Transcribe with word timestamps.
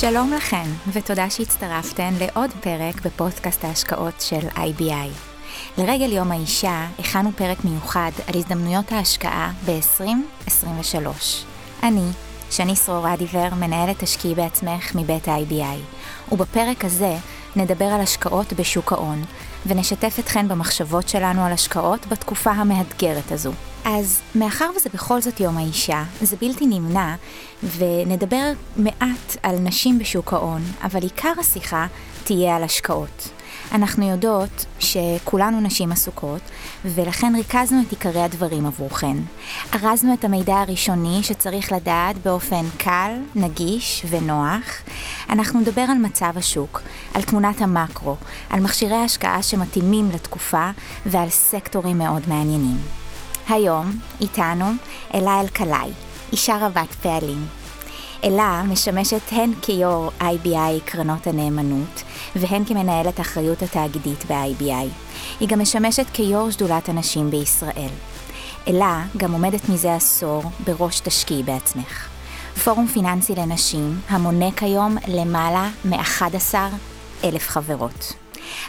שלום 0.00 0.32
לכן, 0.32 0.64
ותודה 0.92 1.30
שהצטרפתן 1.30 2.14
לעוד 2.20 2.50
פרק 2.60 3.02
בפודקאסט 3.04 3.64
ההשקעות 3.64 4.20
של 4.20 4.48
IBI. 4.48 5.10
לרגל 5.78 6.12
יום 6.12 6.32
האישה, 6.32 6.86
הכנו 6.98 7.30
פרק 7.36 7.64
מיוחד 7.64 8.10
על 8.26 8.34
הזדמנויות 8.36 8.92
ההשקעה 8.92 9.52
ב-2023. 9.66 11.06
אני, 11.82 12.08
שני 12.50 12.76
סרור 12.76 13.14
אדיבר, 13.14 13.48
מנהלת 13.60 14.02
השקיעי 14.02 14.34
בעצמך 14.34 14.94
מבית 14.94 15.28
ה-IBI, 15.28 16.32
ובפרק 16.32 16.84
הזה 16.84 17.16
נדבר 17.56 17.84
על 17.84 18.00
השקעות 18.00 18.52
בשוק 18.52 18.92
ההון, 18.92 19.24
ונשתף 19.66 20.16
אתכן 20.18 20.48
במחשבות 20.48 21.08
שלנו 21.08 21.44
על 21.44 21.52
השקעות 21.52 22.06
בתקופה 22.06 22.50
המאתגרת 22.50 23.32
הזו. 23.32 23.52
אז 23.84 24.20
מאחר 24.34 24.70
וזה 24.76 24.88
בכל 24.94 25.20
זאת 25.20 25.40
יום 25.40 25.56
האישה, 25.56 26.02
זה 26.20 26.36
בלתי 26.40 26.66
נמנע, 26.66 27.14
ונדבר 27.76 28.52
מעט 28.76 29.36
על 29.42 29.58
נשים 29.58 29.98
בשוק 29.98 30.32
ההון, 30.32 30.62
אבל 30.82 31.02
עיקר 31.02 31.32
השיחה 31.40 31.86
תהיה 32.24 32.56
על 32.56 32.64
השקעות. 32.64 33.28
אנחנו 33.72 34.08
יודעות 34.08 34.66
שכולנו 34.78 35.60
נשים 35.60 35.92
עסוקות, 35.92 36.40
ולכן 36.84 37.32
ריכזנו 37.36 37.82
את 37.82 37.90
עיקרי 37.90 38.22
הדברים 38.22 38.66
עבורכן. 38.66 39.16
ארזנו 39.74 40.14
את 40.14 40.24
המידע 40.24 40.56
הראשוני 40.56 41.22
שצריך 41.22 41.72
לדעת 41.72 42.18
באופן 42.18 42.64
קל, 42.78 43.12
נגיש 43.34 44.06
ונוח. 44.10 44.82
אנחנו 45.30 45.60
נדבר 45.60 45.84
על 45.90 45.98
מצב 45.98 46.32
השוק, 46.36 46.82
על 47.14 47.22
תמונת 47.22 47.60
המקרו, 47.60 48.16
על 48.50 48.60
מכשירי 48.60 48.96
השקעה 48.96 49.42
שמתאימים 49.42 50.10
לתקופה 50.14 50.70
ועל 51.06 51.28
סקטורים 51.28 51.98
מאוד 51.98 52.22
מעניינים. 52.28 52.78
היום 53.48 53.98
איתנו 54.20 54.64
אלה 55.14 55.40
אלקלעי, 55.40 55.90
אישה 56.32 56.58
רבת 56.60 56.94
פעלים. 57.02 57.46
אלה 58.24 58.62
משמשת 58.62 59.20
הן 59.32 59.52
כיו"ר 59.62 60.10
IBI 60.20 60.80
קרנות 60.84 61.26
הנאמנות 61.26 62.02
והן 62.36 62.64
כמנהלת 62.64 63.20
אחריות 63.20 63.62
התאגידית 63.62 64.24
ב-IBI. 64.28 64.88
היא 65.40 65.48
גם 65.48 65.60
משמשת 65.60 66.06
כיו"ר 66.12 66.50
שדולת 66.50 66.88
הנשים 66.88 67.30
בישראל. 67.30 67.90
אלה 68.68 69.04
גם 69.16 69.32
עומדת 69.32 69.68
מזה 69.68 69.94
עשור 69.94 70.42
בראש 70.64 71.00
תשקיעי 71.00 71.42
בעצמך. 71.42 72.08
פורום 72.64 72.86
פיננסי 72.86 73.34
לנשים 73.34 74.00
המונה 74.08 74.50
כיום 74.56 74.96
למעלה 75.08 75.70
מ-11 75.84 76.54
אלף 77.24 77.48
חברות. 77.48 78.12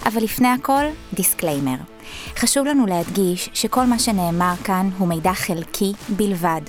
אבל 0.06 0.24
לפני 0.24 0.48
הכל, 0.48 0.84
disclaimer. 1.14 1.99
חשוב 2.38 2.66
לנו 2.66 2.86
להדגיש 2.86 3.50
שכל 3.54 3.86
מה 3.86 4.00
שנאמר 4.00 4.54
כאן 4.64 4.90
הוא 4.98 5.08
מידע 5.08 5.34
חלקי 5.34 5.94
בלבד. 6.10 6.62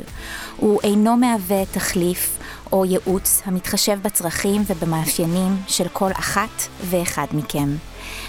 הוא 0.57 0.81
אינו 0.83 1.17
מהווה 1.17 1.67
תחליף 1.67 2.39
או 2.73 2.85
ייעוץ 2.85 3.43
המתחשב 3.45 3.99
בצרכים 4.03 4.63
ובמאפיינים 4.67 5.57
של 5.69 5.89
כל 5.93 6.11
אחת 6.13 6.69
ואחד 6.91 7.27
מכם. 7.33 7.69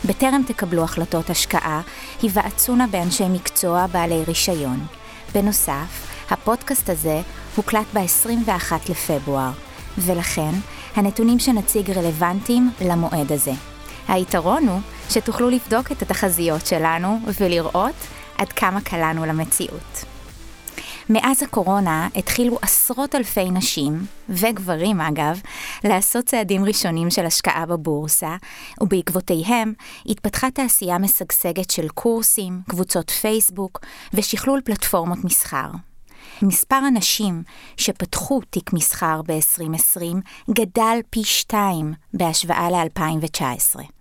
בטרם 0.06 0.42
תקבלו 0.48 0.84
החלטות 0.84 1.30
השקעה, 1.30 1.82
היוועצו 2.22 2.76
נא 2.76 2.86
באנשי 2.86 3.30
מקצוע 3.30 3.88
בעלי 3.88 4.24
רישיון. 4.28 4.86
בנוסף, 5.34 6.08
הפודקאסט 6.30 6.90
הזה 6.90 7.22
הוקלט 7.56 7.86
ב-21 7.94 8.74
לפברואר, 8.90 9.52
ולכן 9.98 10.52
הנתונים 10.96 11.40
שנציג 11.40 11.92
רלוונטיים 11.92 12.72
למועד 12.82 13.32
הזה. 13.32 13.52
היתרון 14.08 14.68
הוא 14.68 14.80
שתוכלו 15.12 15.50
לבדוק 15.50 15.92
את 15.92 16.02
התחזיות 16.02 16.66
שלנו 16.66 17.20
ולראות 17.40 17.96
עד 18.38 18.50
כמה 18.50 18.82
קלענו 18.82 19.26
למציאות. 19.26 20.06
מאז 21.10 21.44
הקורונה 21.44 22.08
התחילו 22.16 22.58
עשרות 22.62 23.16
אלפי 23.16 23.52
נשים, 23.52 24.06
וגברים 24.30 25.02
אגב, 25.02 25.42
לעשות 25.84 26.26
צעדים 26.26 26.66
ראשונים 26.66 27.10
של 27.10 27.26
השקעה 27.26 27.66
בבורסה, 27.66 28.36
ובעקבותיהם 28.82 29.74
התפתחה 30.06 30.52
תעשייה 30.52 30.98
משגשגת 30.98 31.70
של 31.70 31.88
קורסים, 31.90 32.62
קבוצות 32.70 33.10
פייסבוק 33.10 33.80
ושכלול 34.14 34.62
פלטפורמות 34.66 35.24
מסחר. 35.24 35.70
מספר 36.42 36.76
הנשים 36.76 37.44
שפתחו 37.78 38.42
תיק 38.50 38.74
מסחר 38.74 39.22
ב-2020 39.28 40.16
גדל 40.52 41.00
פי 41.10 41.24
שתיים 41.24 41.94
בהשוואה 42.14 42.70
ל-2019. 42.72 44.01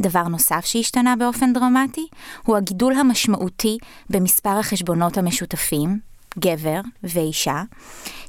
דבר 0.00 0.22
נוסף 0.22 0.64
שהשתנה 0.64 1.16
באופן 1.16 1.52
דרמטי 1.52 2.06
הוא 2.44 2.56
הגידול 2.56 2.94
המשמעותי 2.94 3.78
במספר 4.10 4.58
החשבונות 4.58 5.18
המשותפים, 5.18 5.98
גבר 6.38 6.80
ואישה, 7.02 7.62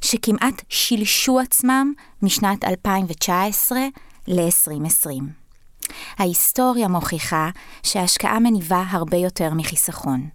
שכמעט 0.02 0.62
שילשו 0.68 1.40
עצמם 1.40 1.92
משנת 2.22 2.64
2019 2.64 3.78
ל-2020. 4.28 5.41
ההיסטוריה 6.18 6.88
מוכיחה 6.88 7.50
שההשקעה 7.82 8.40
מניבה 8.40 8.84
הרבה 8.90 9.16
יותר 9.16 9.54
מחיסכון. 9.54 10.28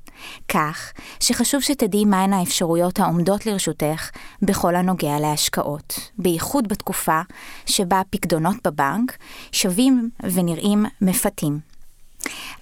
כך 0.48 0.92
שחשוב 1.20 1.62
שתדעי 1.62 2.06
מהן 2.06 2.34
האפשרויות 2.34 3.00
העומדות 3.00 3.46
לרשותך 3.46 4.10
בכל 4.42 4.76
הנוגע 4.76 5.20
להשקעות, 5.20 6.12
בייחוד 6.18 6.68
בתקופה 6.68 7.22
שבה 7.66 8.02
פקדונות 8.10 8.56
בבנק 8.68 9.18
שווים 9.52 10.10
ונראים 10.24 10.86
מפתים. 11.02 11.60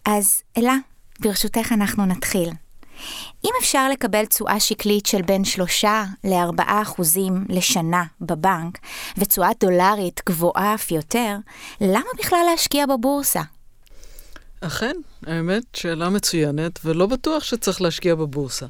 אז 0.06 0.42
אלה, 0.58 0.76
ברשותך 1.20 1.72
אנחנו 1.72 2.06
נתחיל. 2.06 2.50
אם 3.46 3.52
אפשר 3.62 3.90
לקבל 3.90 4.26
תשואה 4.26 4.60
שקלית 4.60 5.06
של 5.06 5.22
בין 5.22 5.46
3 5.46 5.86
ל-4 6.24 6.64
אחוזים 6.66 7.46
לשנה 7.50 8.04
בבנק, 8.22 8.78
ותשואה 9.18 9.50
דולרית 9.60 10.22
גבוהה 10.26 10.76
אף 10.76 10.92
יותר, 10.92 11.36
למה 11.82 12.10
בכלל 12.20 12.40
להשקיע 12.52 12.86
בבורסה? 12.86 13.42
אכן, 14.62 14.96
האמת, 15.28 15.64
שאלה 15.74 16.10
מצוינת, 16.10 16.80
ולא 16.86 17.06
בטוח 17.06 17.44
שצריך 17.44 17.82
להשקיע 17.82 18.16
בבורסה. 18.16 18.66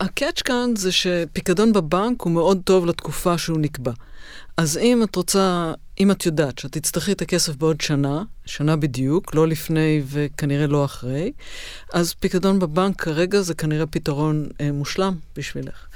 הקאץ' 0.00 0.42
כאן 0.42 0.76
זה 0.76 0.92
שפיקדון 0.92 1.72
בבנק 1.72 2.22
הוא 2.22 2.32
מאוד 2.32 2.60
טוב 2.64 2.86
לתקופה 2.86 3.38
שהוא 3.38 3.58
נקבע. 3.58 3.92
אז 4.56 4.78
אם 4.78 5.02
את 5.02 5.16
רוצה, 5.16 5.72
אם 6.00 6.10
את 6.10 6.26
יודעת 6.26 6.58
שאת 6.58 6.72
תצטרכי 6.72 7.12
את 7.12 7.22
הכסף 7.22 7.56
בעוד 7.56 7.80
שנה, 7.80 8.22
שנה 8.46 8.76
בדיוק, 8.76 9.34
לא 9.34 9.48
לפני 9.48 10.02
וכנראה 10.06 10.66
לא 10.66 10.84
אחרי, 10.84 11.32
אז 11.92 12.14
פיקדון 12.14 12.58
בבנק 12.58 13.02
כרגע 13.02 13.40
זה 13.40 13.54
כנראה 13.54 13.86
פתרון 13.86 14.48
אה, 14.60 14.72
מושלם 14.72 15.14
בשבילך. 15.36 15.86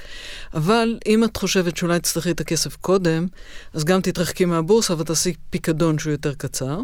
אבל 0.54 0.98
אם 1.06 1.24
את 1.24 1.36
חושבת 1.36 1.76
שאולי 1.76 2.00
תצטרכי 2.00 2.30
את 2.30 2.40
הכסף 2.40 2.76
קודם, 2.76 3.26
אז 3.72 3.84
גם 3.84 4.00
תתרחקי 4.00 4.44
מהבורסה 4.44 4.94
ותעשי 4.98 5.34
פיקדון 5.50 5.98
שהוא 5.98 6.12
יותר 6.12 6.34
קצר. 6.34 6.80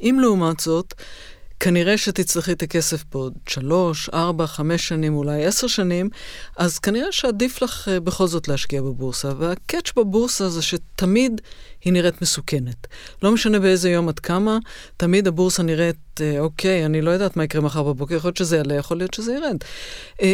אם 0.00 0.18
לעומת 0.20 0.60
זאת, 0.60 0.94
כנראה 1.60 1.98
שתצטרכי 1.98 2.52
את 2.52 2.62
הכסף 2.62 3.04
בעוד 3.12 3.32
שלוש, 3.48 4.08
ארבע, 4.08 4.46
חמש 4.46 4.88
שנים, 4.88 5.14
אולי 5.14 5.44
עשר 5.44 5.66
שנים, 5.66 6.10
אז 6.56 6.78
כנראה 6.78 7.12
שעדיף 7.12 7.62
לך 7.62 7.88
uh, 7.88 8.00
בכל 8.00 8.26
זאת 8.26 8.48
להשקיע 8.48 8.82
בבורסה. 8.82 9.32
והקאץ' 9.38 9.92
בבורסה 9.96 10.48
זה 10.48 10.62
שתמיד 10.62 11.40
היא 11.84 11.92
נראית 11.92 12.22
מסוכנת. 12.22 12.86
לא 13.22 13.32
משנה 13.32 13.58
באיזה 13.58 13.90
יום 13.90 14.08
את 14.08 14.20
קמה, 14.20 14.58
תמיד 14.96 15.28
הבורסה 15.28 15.62
נראית, 15.62 15.96
uh, 16.18 16.22
אוקיי, 16.38 16.86
אני 16.86 17.00
לא 17.00 17.10
יודעת 17.10 17.36
מה 17.36 17.44
יקרה 17.44 17.62
מחר 17.62 17.82
בבוקר, 17.82 18.14
יכול 18.14 18.28
להיות 18.28 18.36
שזה 18.36 18.56
יעלה, 18.56 18.74
יכול 18.74 18.96
להיות 18.96 19.14
שזה 19.14 19.32
ירד. 19.32 19.56
Uh, 20.20 20.24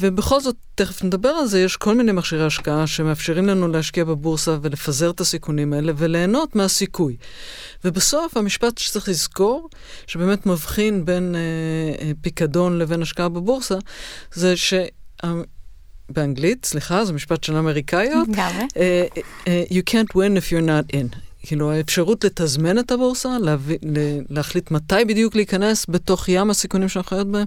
ובכל 0.00 0.40
זאת, 0.40 0.56
תכף 0.74 1.04
נדבר 1.04 1.28
על 1.28 1.46
זה, 1.46 1.60
יש 1.60 1.76
כל 1.76 1.94
מיני 1.94 2.12
מכשירי 2.12 2.46
השקעה 2.46 2.86
שמאפשרים 2.86 3.46
לנו 3.46 3.68
להשקיע 3.68 4.04
בבורסה 4.04 4.56
ולפזר 4.62 5.10
את 5.10 5.20
הסיכונים 5.20 5.72
האלה 5.72 5.92
וליהנות 5.96 6.56
מהסיכוי. 6.56 7.16
ובסוף, 7.84 8.36
המשפט 8.36 8.78
שצריך 8.78 9.08
לזכור, 9.08 9.68
שבאמת 10.06 10.46
מבחין 10.46 11.04
בין 11.04 11.34
אה, 11.34 11.40
אה, 12.06 12.12
פיקדון 12.20 12.78
לבין 12.78 13.02
השקעה 13.02 13.28
בבורסה, 13.28 13.78
זה 14.32 14.56
ש... 14.56 14.74
באנגלית, 16.08 16.64
סליחה, 16.64 17.04
זה 17.04 17.12
משפט 17.12 17.44
של 17.44 17.56
אמריקאיות. 17.56 18.28
לגמרי. 18.28 18.64
Uh, 18.64 19.18
uh, 19.18 19.72
you 19.72 19.90
can't 19.90 20.14
win 20.14 20.36
if 20.36 20.52
you're 20.52 20.68
not 20.68 20.94
in. 20.94 21.16
כאילו, 21.42 21.72
האפשרות 21.72 22.24
לתזמן 22.24 22.78
את 22.78 22.90
הבורסה, 22.90 23.38
להביא, 23.38 23.78
להחליט 24.30 24.70
מתי 24.70 25.04
בדיוק 25.08 25.34
להיכנס 25.36 25.86
בתוך 25.88 26.28
ים 26.28 26.50
הסיכונים 26.50 26.88
שאנחנו 26.88 27.08
חיות 27.08 27.26
בהם, 27.30 27.46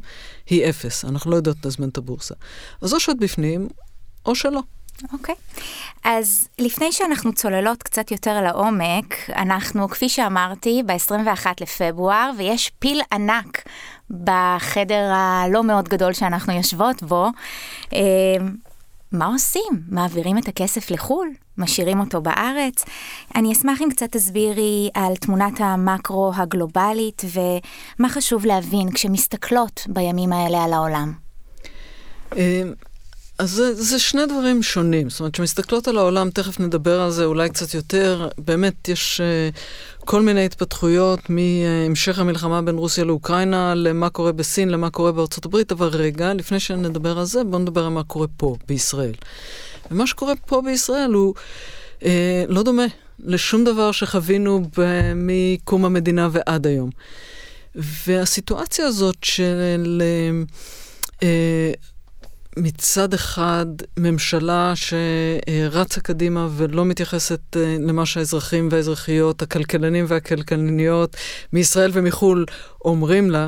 היא 0.49 0.69
אפס. 0.69 1.05
אנחנו 1.05 1.31
לא 1.31 1.35
יודעות 1.35 1.57
לתזמן 1.57 1.89
את 1.89 1.97
הבורסה. 1.97 2.35
אז 2.81 2.93
או 2.93 2.99
שאת 2.99 3.17
בפנים, 3.19 3.67
או 4.25 4.35
שלא. 4.35 4.61
אוקיי. 5.13 5.35
Okay. 5.35 5.61
אז 6.03 6.47
לפני 6.59 6.91
שאנחנו 6.91 7.33
צוללות 7.33 7.83
קצת 7.83 8.11
יותר 8.11 8.41
לעומק, 8.41 9.15
אנחנו, 9.29 9.89
כפי 9.89 10.09
שאמרתי, 10.09 10.83
ב-21 10.85 11.45
לפברואר, 11.61 12.31
ויש 12.37 12.71
פיל 12.79 13.01
ענק 13.11 13.63
בחדר 14.11 15.11
הלא 15.13 15.63
מאוד 15.63 15.89
גדול 15.89 16.13
שאנחנו 16.13 16.53
יושבות 16.53 17.03
בו. 17.03 17.27
אה, 17.93 17.99
מה 19.11 19.25
עושים? 19.25 19.81
מעבירים 19.89 20.37
את 20.37 20.47
הכסף 20.47 20.91
לחו"ל? 20.91 21.29
משאירים 21.57 21.99
אותו 21.99 22.21
בארץ? 22.21 22.85
אני 23.35 23.53
אשמח 23.53 23.81
אם 23.81 23.89
קצת 23.89 24.11
תסבירי 24.11 24.89
על 24.93 25.15
תמונת 25.15 25.53
המקרו 25.59 26.31
הגלובלית 26.35 27.21
ומה 27.25 28.09
חשוב 28.09 28.45
להבין 28.45 28.91
כשמסתכלות 28.91 29.87
בימים 29.89 30.33
האלה 30.33 30.63
על 30.63 30.73
העולם. 30.73 31.13
אז 33.41 33.49
זה, 33.49 33.73
זה 33.73 33.99
שני 33.99 34.25
דברים 34.25 34.63
שונים. 34.63 35.09
זאת 35.09 35.19
אומרת, 35.19 35.33
כשמסתכלות 35.33 35.87
על 35.87 35.97
העולם, 35.97 36.29
תכף 36.29 36.59
נדבר 36.59 37.01
על 37.01 37.11
זה 37.11 37.25
אולי 37.25 37.49
קצת 37.49 37.73
יותר, 37.73 38.29
באמת 38.37 38.89
יש 38.89 39.21
uh, 39.21 40.05
כל 40.05 40.21
מיני 40.21 40.45
התפתחויות 40.45 41.19
מהמשך 41.29 42.19
המלחמה 42.19 42.61
בין 42.61 42.75
רוסיה 42.75 43.03
לאוקראינה, 43.03 43.75
למה 43.75 44.09
קורה 44.09 44.31
בסין, 44.31 44.69
למה 44.69 44.89
קורה 44.89 45.11
בארצות 45.11 45.45
הברית, 45.45 45.71
אבל 45.71 45.87
רגע, 45.87 46.33
לפני 46.33 46.59
שנדבר 46.59 47.19
על 47.19 47.25
זה, 47.25 47.43
בואו 47.43 47.61
נדבר 47.61 47.83
על 47.83 47.89
מה 47.89 48.03
קורה 48.03 48.27
פה, 48.37 48.55
בישראל. 48.67 49.13
ומה 49.91 50.07
שקורה 50.07 50.33
פה 50.45 50.61
בישראל 50.65 51.11
הוא 51.11 51.33
uh, 51.99 52.03
לא 52.47 52.63
דומה 52.63 52.85
לשום 53.19 53.63
דבר 53.63 53.91
שחווינו 53.91 54.61
מקום 55.15 55.85
המדינה 55.85 56.29
ועד 56.31 56.67
היום. 56.67 56.89
והסיטואציה 57.75 58.85
הזאת 58.85 59.17
של... 59.23 60.01
Uh, 61.19 61.25
מצד 62.57 63.13
אחד 63.13 63.65
ממשלה 63.97 64.73
שרצה 64.75 66.01
קדימה 66.01 66.47
ולא 66.51 66.85
מתייחסת 66.85 67.57
אה, 67.57 67.77
למה 67.79 68.05
שהאזרחים 68.05 68.69
והאזרחיות, 68.71 69.41
הכלכלנים 69.41 70.05
והכלכלניות 70.07 71.17
מישראל 71.53 71.91
ומחו"ל 71.93 72.45
אומרים 72.85 73.29
לה, 73.29 73.47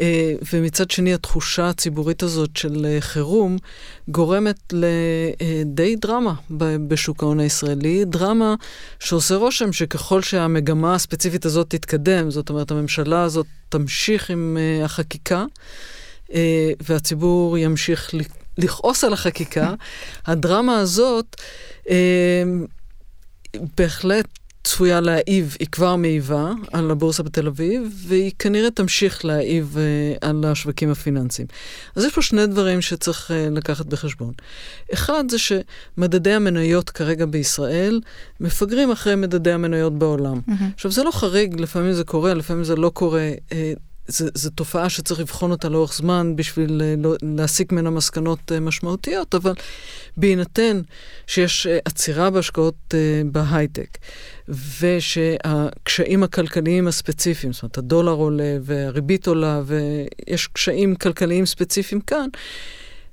אה, 0.00 0.34
ומצד 0.52 0.90
שני 0.90 1.14
התחושה 1.14 1.68
הציבורית 1.68 2.22
הזאת 2.22 2.56
של 2.56 2.86
אה, 2.86 3.00
חירום 3.00 3.56
גורמת 4.08 4.72
לדי 4.72 5.96
דרמה 5.96 6.34
בשוק 6.88 7.22
ההון 7.22 7.40
הישראלי, 7.40 8.04
דרמה 8.04 8.54
שעושה 9.00 9.34
רושם 9.34 9.72
שככל 9.72 10.22
שהמגמה 10.22 10.94
הספציפית 10.94 11.44
הזאת 11.44 11.70
תתקדם, 11.70 12.30
זאת 12.30 12.50
אומרת 12.50 12.70
הממשלה 12.70 13.22
הזאת 13.22 13.46
תמשיך 13.68 14.30
עם 14.30 14.56
החקיקה, 14.84 15.44
והציבור 16.80 17.58
ימשיך 17.58 18.10
לכעוס 18.58 19.04
על 19.04 19.12
החקיקה, 19.12 19.74
הדרמה 20.26 20.78
הזאת 20.78 21.36
אה, 21.90 22.42
בהחלט 23.78 24.26
צפויה 24.64 25.00
להעיב, 25.00 25.56
היא 25.58 25.68
כבר 25.72 25.96
מעיבה 25.96 26.52
על 26.72 26.90
הבורסה 26.90 27.22
בתל 27.22 27.46
אביב, 27.46 27.82
והיא 28.06 28.32
כנראה 28.38 28.70
תמשיך 28.70 29.24
להעיב 29.24 29.76
uh, 29.76 30.18
על 30.20 30.44
השווקים 30.44 30.90
הפיננסיים. 30.90 31.48
אז 31.96 32.04
יש 32.04 32.14
פה 32.14 32.22
שני 32.22 32.46
דברים 32.46 32.80
שצריך 32.80 33.30
לקחת 33.50 33.86
בחשבון. 33.86 34.32
אחד 34.92 35.24
זה 35.28 35.36
שמדדי 35.38 36.32
המניות 36.32 36.90
כרגע 36.90 37.26
בישראל 37.26 38.00
מפגרים 38.40 38.90
אחרי 38.90 39.14
מדדי 39.14 39.52
המניות 39.52 39.98
בעולם. 39.98 40.40
Mm-hmm. 40.48 40.74
עכשיו, 40.74 40.90
זה 40.90 41.02
לא 41.02 41.10
חריג, 41.10 41.60
לפעמים 41.60 41.92
זה 41.92 42.04
קורה, 42.04 42.34
לפעמים 42.34 42.64
זה 42.64 42.76
לא 42.76 42.90
קורה. 42.94 43.30
זו 44.08 44.50
תופעה 44.50 44.88
שצריך 44.88 45.20
לבחון 45.20 45.50
אותה 45.50 45.68
לאורך 45.68 45.94
זמן 45.94 46.36
בשביל 46.36 46.82
אה, 46.84 46.94
לא, 46.98 47.14
להסיק 47.22 47.72
ממנה 47.72 47.90
מסקנות 47.90 48.52
אה, 48.52 48.60
משמעותיות, 48.60 49.34
אבל 49.34 49.52
בהינתן 50.16 50.80
שיש 51.26 51.66
אה, 51.66 51.78
עצירה 51.84 52.30
בהשקעות 52.30 52.94
בהייטק, 53.32 53.98
ושהקשיים 54.80 56.22
הכלכליים 56.22 56.88
הספציפיים, 56.88 57.52
זאת 57.52 57.62
אומרת, 57.62 57.78
הדולר 57.78 58.12
עולה 58.12 58.56
והריבית 58.62 59.26
עולה, 59.26 59.60
ויש 59.64 60.46
קשיים 60.46 60.94
כלכליים 60.94 61.46
ספציפיים 61.46 62.00
כאן, 62.00 62.28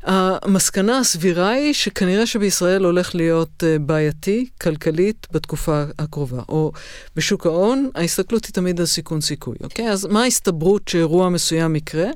המסקנה 0.04 1.00
הסבירה 1.00 1.50
היא 1.50 1.74
שכנראה 1.74 2.26
שבישראל 2.26 2.86
הולך 2.86 3.16
להיות 3.16 3.64
uh, 3.64 3.80
בעייתי 3.80 4.50
כלכלית 4.62 5.28
בתקופה 5.32 5.84
הקרובה. 6.00 6.42
או 6.50 6.72
בשוק 7.16 7.46
ההון, 7.46 7.90
ההסתכלות 7.96 8.46
היא 8.46 8.54
תמיד 8.54 8.80
על 8.80 8.86
סיכון 8.86 9.22
סיכוי, 9.22 9.56
אוקיי? 9.64 9.90
אז 9.90 10.06
מה 10.06 10.24
ההסתברות 10.24 10.88
שאירוע 10.88 11.30
מסוים 11.30 11.76
יקרה? 11.76 12.08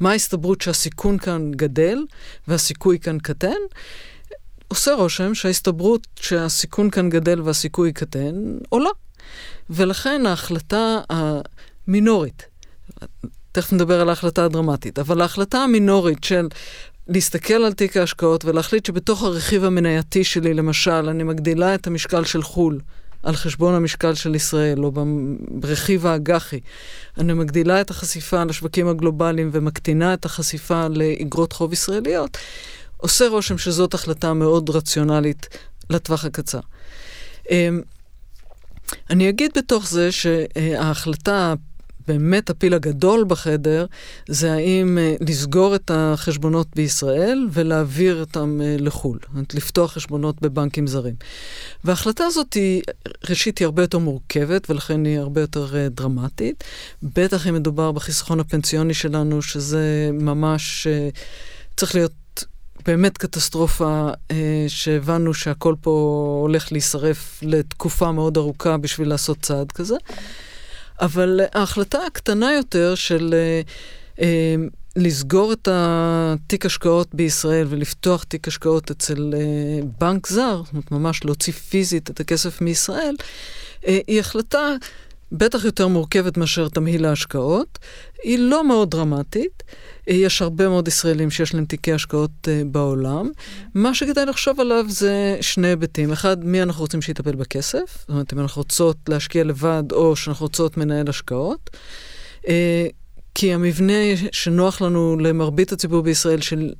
מה 0.00 0.10
ההסתברות 0.10 0.60
שהסיכון 0.60 1.18
כאן 1.18 1.50
גדל 1.52 1.98
והסיכוי 2.48 2.98
כאן 2.98 3.18
קטן? 3.18 3.56
עושה 4.68 4.94
רושם 4.94 5.34
שההסתברות 5.34 6.06
שהסיכון 6.16 6.90
כאן 6.90 7.10
גדל 7.10 7.40
והסיכוי 7.40 7.92
קטן 7.92 8.58
עולה. 8.68 8.90
ולכן 9.70 10.26
ההחלטה 10.26 11.00
המינורית, 11.10 12.42
תכף 13.52 13.72
נדבר 13.72 14.00
על 14.00 14.08
ההחלטה 14.08 14.44
הדרמטית, 14.44 14.98
אבל 14.98 15.20
ההחלטה 15.20 15.58
המינורית 15.58 16.24
של 16.24 16.48
להסתכל 17.08 17.54
על 17.54 17.72
תיק 17.72 17.96
ההשקעות 17.96 18.44
ולהחליט 18.44 18.86
שבתוך 18.86 19.22
הרכיב 19.22 19.64
המנייתי 19.64 20.24
שלי, 20.24 20.54
למשל, 20.54 21.08
אני 21.08 21.22
מגדילה 21.22 21.74
את 21.74 21.86
המשקל 21.86 22.24
של 22.24 22.42
חו"ל 22.42 22.80
על 23.22 23.36
חשבון 23.36 23.74
המשקל 23.74 24.14
של 24.14 24.34
ישראל, 24.34 24.84
או 24.84 24.92
ברכיב 25.48 26.06
האג"חי. 26.06 26.60
אני 27.18 27.32
מגדילה 27.32 27.80
את 27.80 27.90
החשיפה 27.90 28.44
לשווקים 28.44 28.88
הגלובליים 28.88 29.50
ומקטינה 29.52 30.14
את 30.14 30.24
החשיפה 30.24 30.88
לאגרות 30.88 31.52
חוב 31.52 31.72
ישראליות, 31.72 32.38
עושה 32.96 33.28
רושם 33.28 33.58
שזאת 33.58 33.94
החלטה 33.94 34.32
מאוד 34.32 34.70
רציונלית 34.70 35.48
לטווח 35.90 36.24
הקצר. 36.24 36.60
אמ, 37.50 37.82
אני 39.10 39.28
אגיד 39.28 39.50
בתוך 39.56 39.88
זה 39.88 40.12
שההחלטה 40.12 41.54
באמת 42.08 42.50
הפיל 42.50 42.74
הגדול 42.74 43.24
בחדר 43.28 43.86
זה 44.28 44.52
האם 44.52 44.98
uh, 44.98 45.24
לסגור 45.28 45.74
את 45.74 45.90
החשבונות 45.94 46.66
בישראל 46.76 47.48
ולהעביר 47.52 48.20
אותם 48.20 48.60
uh, 48.60 48.82
לחו"ל, 48.82 49.18
זאת 49.22 49.28
אומרת, 49.34 49.54
לפתוח 49.54 49.92
חשבונות 49.92 50.42
בבנקים 50.42 50.86
זרים. 50.86 51.14
וההחלטה 51.84 52.24
הזאת 52.24 52.54
היא, 52.54 52.82
ראשית, 53.30 53.58
היא 53.58 53.66
הרבה 53.66 53.82
יותר 53.82 53.98
מורכבת 53.98 54.70
ולכן 54.70 55.04
היא 55.04 55.18
הרבה 55.18 55.40
יותר 55.40 55.66
uh, 55.66 55.90
דרמטית. 55.90 56.64
בטח 57.02 57.46
אם 57.46 57.54
מדובר 57.54 57.92
בחיסכון 57.92 58.40
הפנסיוני 58.40 58.94
שלנו, 58.94 59.42
שזה 59.42 60.10
ממש 60.12 60.86
צריך 61.76 61.94
להיות 61.94 62.12
באמת 62.86 63.18
קטסטרופה 63.18 64.08
אה, 64.30 64.64
שהבנו 64.68 65.34
שהכל 65.34 65.74
פה 65.80 65.90
הולך 66.42 66.72
להישרף 66.72 67.40
לתקופה 67.42 68.12
מאוד 68.12 68.36
ארוכה 68.36 68.76
בשביל 68.76 69.08
לעשות 69.08 69.38
צעד 69.40 69.72
כזה. 69.72 69.96
אבל 71.00 71.40
ההחלטה 71.54 71.98
הקטנה 72.06 72.52
יותר 72.52 72.94
של 72.94 73.34
אה, 73.34 73.60
אה, 74.20 74.54
לסגור 74.96 75.52
את 75.52 75.68
התיק 75.72 76.66
השקעות 76.66 77.14
בישראל 77.14 77.66
ולפתוח 77.70 78.22
תיק 78.22 78.48
השקעות 78.48 78.90
אצל 78.90 79.34
אה, 79.34 79.86
בנק 80.00 80.26
זר, 80.26 80.62
זאת 80.64 80.72
אומרת 80.72 80.90
ממש 80.90 81.24
להוציא 81.24 81.52
פיזית 81.52 82.10
את 82.10 82.20
הכסף 82.20 82.60
מישראל, 82.60 83.16
היא 83.82 84.20
החלטה 84.20 84.68
בטח 85.36 85.64
יותר 85.64 85.88
מורכבת 85.88 86.36
מאשר 86.36 86.68
תמהיל 86.68 87.04
ההשקעות. 87.04 87.78
היא 88.22 88.38
לא 88.38 88.68
מאוד 88.68 88.90
דרמטית. 88.90 89.62
יש 90.06 90.42
הרבה 90.42 90.68
מאוד 90.68 90.88
ישראלים 90.88 91.30
שיש 91.30 91.54
להם 91.54 91.64
תיקי 91.64 91.92
השקעות 91.92 92.30
uh, 92.42 92.48
בעולם. 92.66 93.30
מה 93.74 93.94
שכדאי 93.94 94.26
לחשוב 94.26 94.60
עליו 94.60 94.84
זה 94.88 95.38
שני 95.40 95.68
היבטים. 95.68 96.12
אחד, 96.12 96.44
מי 96.44 96.62
אנחנו 96.62 96.80
רוצים 96.80 97.02
שיטפל 97.02 97.34
בכסף? 97.34 97.96
זאת 97.98 98.08
אומרת, 98.08 98.32
אם 98.32 98.40
אנחנו 98.40 98.62
רוצות 98.62 98.96
להשקיע 99.08 99.44
לבד 99.44 99.82
או 99.92 100.16
שאנחנו 100.16 100.46
רוצות 100.46 100.76
מנהל 100.76 101.08
השקעות. 101.08 101.70
Uh, 102.42 102.46
כי 103.34 103.54
המבנה 103.54 104.02
שנוח 104.32 104.80
לנו 104.80 105.16
למרבית 105.20 105.72
הציבור 105.72 106.02
בישראל 106.02 106.40
של 106.40 106.72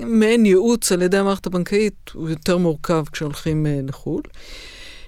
מעין 0.00 0.46
ייעוץ 0.46 0.92
על 0.92 1.02
ידי 1.02 1.18
המערכת 1.18 1.46
הבנקאית 1.46 2.10
הוא 2.12 2.30
יותר 2.30 2.58
מורכב 2.58 3.04
כשהולכים 3.12 3.66
uh, 3.66 3.88
לחו"ל. 3.88 4.22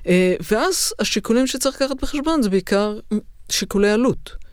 Uh, 0.04 0.06
ואז 0.50 0.94
השיקולים 0.98 1.46
שצריך 1.46 1.82
לקחת 1.82 2.02
בחשבון 2.02 2.42
זה 2.42 2.50
בעיקר 2.50 2.98
שיקולי 3.48 3.90
עלות. 3.90 4.43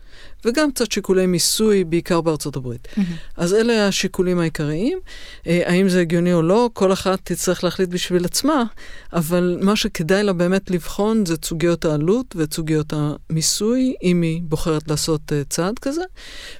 וגם 0.45 0.71
קצת 0.71 0.91
שיקולי 0.91 1.25
מיסוי, 1.25 1.83
בעיקר 1.83 2.21
בארצות 2.21 2.55
הברית. 2.55 2.87
Mm-hmm. 2.87 3.01
אז 3.37 3.53
אלה 3.53 3.87
השיקולים 3.87 4.39
העיקריים. 4.39 4.99
אה, 5.47 5.61
האם 5.65 5.89
זה 5.89 6.01
הגיוני 6.01 6.33
או 6.33 6.41
לא, 6.41 6.69
כל 6.73 6.93
אחת 6.93 7.19
תצטרך 7.23 7.63
להחליט 7.63 7.89
בשביל 7.89 8.25
עצמה, 8.25 8.63
אבל 9.13 9.59
מה 9.61 9.75
שכדאי 9.75 10.23
לה 10.23 10.33
באמת 10.33 10.71
לבחון 10.71 11.25
זה 11.25 11.33
את 11.33 11.45
סוגיות 11.45 11.85
העלות 11.85 12.35
ואת 12.35 12.53
סוגיות 12.53 12.93
המיסוי, 12.93 13.93
אם 14.03 14.21
היא 14.21 14.41
בוחרת 14.43 14.87
לעשות 14.87 15.21
uh, 15.31 15.49
צעד 15.49 15.79
כזה. 15.79 16.01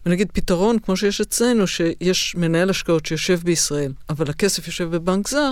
ונגיד 0.06 0.28
פתרון, 0.34 0.80
כמו 0.80 0.98
שיש 0.98 1.22
אצלנו, 1.22 1.68
שיש 1.68 2.36
מנהל 2.36 2.70
השקעות 2.70 3.06
שיושב 3.06 3.40
בישראל, 3.44 3.94
אבל 4.10 4.30
הכסף 4.30 4.68
יושב 4.68 4.96
בבנק 4.96 5.28
זר, 5.28 5.52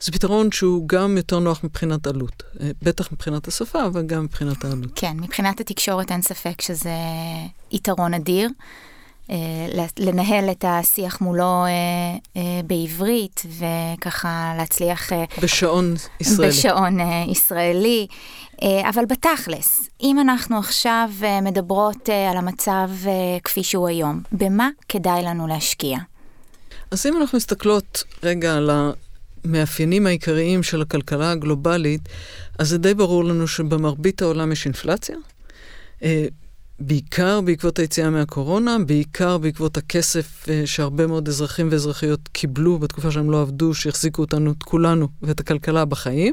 זה 0.00 0.12
פתרון 0.12 0.52
שהוא 0.52 0.88
גם 0.88 1.16
יותר 1.16 1.38
נוח 1.38 1.64
מבחינת 1.64 2.06
עלות. 2.06 2.42
Uh, 2.56 2.60
בטח 2.82 3.12
מבחינת 3.12 3.48
השפה, 3.48 3.86
אבל 3.86 4.02
גם 4.02 4.24
מבחינת 4.24 4.64
העלות. 4.64 4.92
כן, 4.94 5.16
מבחינת 5.20 5.60
התקשורת 5.60 6.10
אין 6.10 6.22
ספק 6.22 6.60
שזה 6.60 6.90
יתרון 7.72 8.14
אדיר. 8.14 8.48
אה, 9.30 9.84
לנהל 9.98 10.50
את 10.50 10.64
השיח 10.68 11.20
מולו 11.20 11.64
אה, 11.64 11.70
אה, 12.36 12.60
בעברית 12.66 13.42
וככה 13.58 14.54
להצליח... 14.58 15.12
בשעון 15.42 15.94
ישראלי. 16.20 16.48
בשעון 16.48 16.98
ישראלי. 17.28 18.06
אבל 18.88 19.04
בתכלס, 19.04 19.88
אם 20.02 20.20
אנחנו 20.20 20.58
עכשיו 20.58 21.10
מדברות 21.42 22.08
על 22.30 22.36
המצב 22.36 22.90
כפי 23.44 23.62
שהוא 23.62 23.88
היום, 23.88 24.20
במה 24.32 24.68
כדאי 24.88 25.22
לנו 25.22 25.46
להשקיע? 25.46 25.98
אז 26.90 27.06
אם 27.06 27.16
אנחנו 27.16 27.36
מסתכלות 27.36 28.04
רגע 28.22 28.56
על 28.56 28.70
המאפיינים 29.44 30.06
העיקריים 30.06 30.62
של 30.62 30.82
הכלכלה 30.82 31.30
הגלובלית, 31.30 32.00
אז 32.58 32.68
זה 32.68 32.78
די 32.78 32.94
ברור 32.94 33.24
לנו 33.24 33.48
שבמרבית 33.48 34.22
העולם 34.22 34.52
יש 34.52 34.64
אינפלציה. 34.64 35.16
בעיקר 36.80 37.40
בעקבות 37.40 37.78
היציאה 37.78 38.10
מהקורונה, 38.10 38.76
בעיקר 38.86 39.38
בעקבות 39.38 39.76
הכסף 39.76 40.44
uh, 40.44 40.48
שהרבה 40.66 41.06
מאוד 41.06 41.28
אזרחים 41.28 41.68
ואזרחיות 41.70 42.28
קיבלו 42.32 42.78
בתקופה 42.78 43.10
שהם 43.10 43.30
לא 43.30 43.42
עבדו, 43.42 43.74
שהחזיקו 43.74 44.22
אותנו, 44.22 44.52
את 44.52 44.62
כולנו 44.62 45.08
ואת 45.22 45.40
הכלכלה 45.40 45.84
בחיים. 45.84 46.32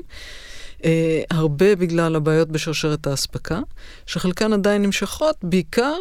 Uh, 0.80 0.86
הרבה 1.32 1.76
בגלל 1.76 2.16
הבעיות 2.16 2.50
בשרשרת 2.50 3.08
האספקה, 3.08 3.60
שחלקן 4.06 4.54
עדיין 4.54 4.82
נמשכות, 4.82 5.36
בעיקר 5.44 5.96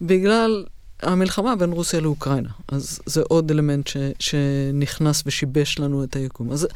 בגלל 0.00 0.64
המלחמה 1.02 1.56
בין 1.56 1.72
רוסיה 1.72 2.00
לאוקראינה. 2.00 2.48
אז 2.68 3.00
זה 3.06 3.22
עוד 3.28 3.50
אלמנט 3.50 3.86
ש, 3.86 3.96
שנכנס 4.18 5.22
ושיבש 5.26 5.78
לנו 5.78 6.04
את 6.04 6.16
היקום. 6.16 6.52
אז, 6.52 6.68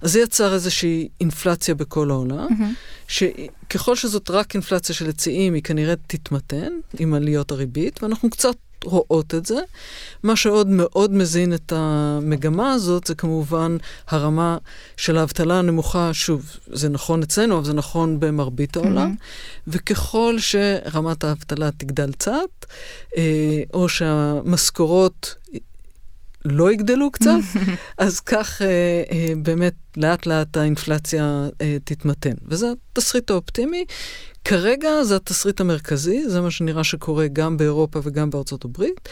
אז 0.00 0.12
זה 0.12 0.20
יצר 0.20 0.54
איזושהי 0.54 1.08
אינפלציה 1.20 1.74
בכל 1.74 2.10
העולם, 2.10 2.48
mm-hmm. 2.48 3.08
שככל 3.08 3.96
שזאת 3.96 4.30
רק 4.30 4.54
אינפלציה 4.54 4.94
של 4.94 5.06
היצעים, 5.06 5.54
היא 5.54 5.62
כנראה 5.62 5.94
תתמתן 6.06 6.72
עם 6.98 7.14
עליות 7.14 7.50
הריבית, 7.50 8.02
ואנחנו 8.02 8.30
קצת 8.30 8.56
רואות 8.84 9.34
את 9.34 9.46
זה. 9.46 9.58
מה 10.22 10.36
שעוד 10.36 10.66
מאוד 10.68 11.12
מזין 11.12 11.54
את 11.54 11.72
המגמה 11.76 12.72
הזאת 12.72 13.06
זה 13.06 13.14
כמובן 13.14 13.76
הרמה 14.08 14.58
של 14.96 15.18
האבטלה 15.18 15.58
הנמוכה, 15.58 16.10
שוב, 16.12 16.50
זה 16.72 16.88
נכון 16.88 17.22
אצלנו, 17.22 17.56
אבל 17.56 17.64
זה 17.64 17.72
נכון 17.72 18.20
במרבית 18.20 18.76
העולם, 18.76 19.14
mm-hmm. 19.14 19.62
וככל 19.66 20.36
שרמת 20.38 21.24
האבטלה 21.24 21.70
תגדל 21.70 22.12
קצת, 22.12 22.66
אה, 23.16 23.62
או 23.74 23.88
שהמשכורות 23.88 25.34
לא 26.44 26.72
יגדלו 26.72 27.10
קצת, 27.10 27.40
אז 27.98 28.20
כך 28.20 28.62
אה, 28.62 29.02
אה, 29.12 29.32
באמת 29.42 29.74
לאט 29.96 30.26
לאט 30.26 30.56
האינפלציה 30.56 31.48
אה, 31.60 31.76
תתמתן. 31.84 32.34
וזה 32.48 32.66
התסריט 32.92 33.30
האופטימי. 33.30 33.84
כרגע 34.44 34.88
זה 35.02 35.16
התסריט 35.16 35.60
המרכזי, 35.60 36.28
זה 36.28 36.40
מה 36.40 36.50
שנראה 36.50 36.84
שקורה 36.84 37.26
גם 37.28 37.56
באירופה 37.56 38.00
וגם 38.02 38.30
בארצות 38.30 38.64
הברית, 38.64 39.08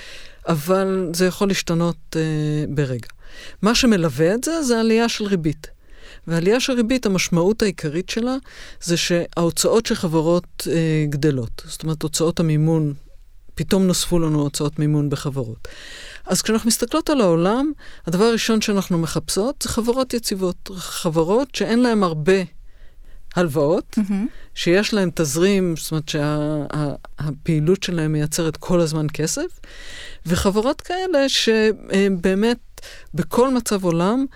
אבל 0.48 1.10
זה 1.14 1.26
יכול 1.26 1.48
להשתנות 1.48 2.16
אה, 2.16 2.64
ברגע. 2.68 3.08
מה 3.62 3.74
שמלווה 3.74 4.34
את 4.34 4.44
זה, 4.44 4.62
זה 4.62 4.80
עלייה 4.80 5.08
של 5.08 5.24
ריבית. 5.24 5.66
ועלייה 6.26 6.60
של 6.60 6.72
ריבית, 6.72 7.06
המשמעות 7.06 7.62
העיקרית 7.62 8.08
שלה 8.08 8.36
זה 8.82 8.96
שההוצאות 8.96 9.86
של 9.86 9.94
חברות 9.94 10.68
אה, 10.70 11.04
גדלות. 11.08 11.62
זאת 11.66 11.82
אומרת, 11.82 12.02
הוצאות 12.02 12.40
המימון, 12.40 12.94
פתאום 13.54 13.86
נוספו 13.86 14.18
לנו 14.18 14.40
הוצאות 14.40 14.78
מימון 14.78 15.10
בחברות. 15.10 15.68
אז 16.26 16.42
כשאנחנו 16.42 16.68
מסתכלות 16.68 17.10
על 17.10 17.20
העולם, 17.20 17.72
הדבר 18.06 18.24
הראשון 18.24 18.60
שאנחנו 18.60 18.98
מחפשות 18.98 19.62
זה 19.62 19.68
חברות 19.68 20.14
יציבות. 20.14 20.70
חברות 20.74 21.54
שאין 21.54 21.82
להן 21.82 22.02
הרבה 22.02 22.42
הלוואות, 23.36 23.98
mm-hmm. 23.98 24.12
שיש 24.54 24.94
להן 24.94 25.10
תזרים, 25.14 25.74
זאת 25.76 25.90
אומרת 25.90 26.08
שהפעילות 26.08 27.82
שה, 27.82 27.92
שלהן 27.92 28.12
מייצרת 28.12 28.56
כל 28.56 28.80
הזמן 28.80 29.06
כסף, 29.12 29.60
וחברות 30.26 30.80
כאלה 30.80 31.28
שבאמת 31.28 32.58
בכל 33.14 33.54
מצב 33.54 33.84
עולם 33.84 34.26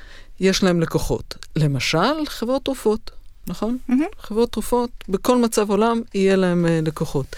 יש 0.41 0.63
להן 0.63 0.81
לקוחות. 0.81 1.35
למשל, 1.57 2.27
חברות 2.27 2.65
תרופות, 2.65 3.11
נכון? 3.47 3.79
Mm-hmm. 3.91 3.93
חברות 4.19 4.53
תרופות, 4.53 4.91
בכל 5.09 5.39
מצב 5.39 5.71
עולם 5.71 6.01
יהיה 6.15 6.37
להן 6.37 6.65
uh, 6.65 6.69
לקוחות. 6.87 7.37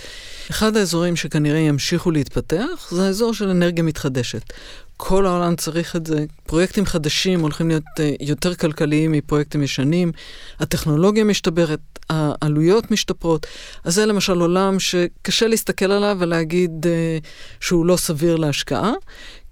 אחד 0.51 0.77
האזורים 0.77 1.17
שכנראה 1.17 1.59
ימשיכו 1.59 2.11
להתפתח 2.11 2.89
זה 2.91 3.07
האזור 3.07 3.35
של 3.35 3.49
אנרגיה 3.49 3.85
מתחדשת. 3.85 4.53
כל 4.97 5.27
העולם 5.27 5.57
צריך 5.57 5.97
את 5.97 6.07
זה. 6.07 6.25
פרויקטים 6.47 6.87
חדשים 6.87 7.41
הולכים 7.41 7.69
להיות 7.69 7.85
uh, 7.97 8.03
יותר 8.21 8.55
כלכליים 8.55 9.13
מפרויקטים 9.13 9.63
ישנים, 9.63 10.13
הטכנולוגיה 10.61 11.25
משתברת, 11.25 11.81
העלויות 12.11 12.91
משתפרות. 12.91 13.47
אז 13.85 13.95
זה 13.95 14.07
למשל 14.07 14.41
עולם 14.41 14.81
שקשה 14.81 15.47
להסתכל 15.47 15.93
עליו 15.93 16.17
ולהגיד 16.21 16.71
uh, 16.87 17.27
שהוא 17.61 17.87
לא 17.87 17.97
סביר 17.97 18.37
להשקעה. 18.37 18.93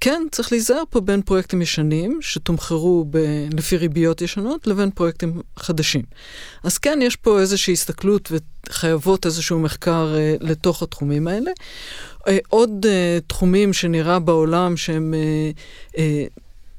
כן, 0.01 0.23
צריך 0.31 0.53
להיזהר 0.53 0.83
פה 0.91 1.01
בין 1.01 1.23
פרויקטים 1.23 1.63
ישנים, 1.63 2.19
שתומחרו 2.23 3.05
ב- 3.11 3.49
לפי 3.53 3.77
ריביות 3.77 4.23
ישנות, 4.23 4.67
לבין 4.67 4.91
פרויקטים 4.91 5.41
חדשים. 5.57 6.03
אז 6.65 6.79
כן, 6.79 6.99
יש 7.03 7.17
פה 7.17 7.41
איזושהי 7.41 7.73
הסתכלות 7.73 8.33
וחייבות 8.69 9.27
איזשהו 9.27 9.59
מחקר 9.59 10.15
uh, 10.15 10.45
לתוך 10.45 10.83
התחומים 10.83 11.29
האלה. 11.29 11.51
Uh, 12.19 12.31
עוד 12.49 12.87
uh, 12.87 12.89
תחומים 13.27 13.73
שנראה 13.73 14.19
בעולם 14.19 14.77
שהם 14.77 15.15
uh, 15.15 15.97
uh, 15.97 15.99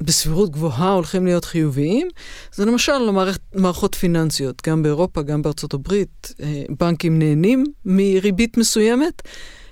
בסבירות 0.01 0.51
גבוהה 0.51 0.91
הולכים 0.91 1.25
להיות 1.25 1.45
חיוביים, 1.45 2.07
זה 2.53 2.65
למשל 2.65 2.97
למערכת, 2.97 3.41
מערכות 3.53 3.95
פיננסיות, 3.95 4.61
גם 4.67 4.83
באירופה, 4.83 5.21
גם 5.21 5.41
בארצות 5.41 5.73
הברית, 5.73 6.33
uh, 6.37 6.43
בנקים 6.79 7.19
נהנים 7.19 7.63
מריבית 7.85 8.57
מסוימת. 8.57 9.21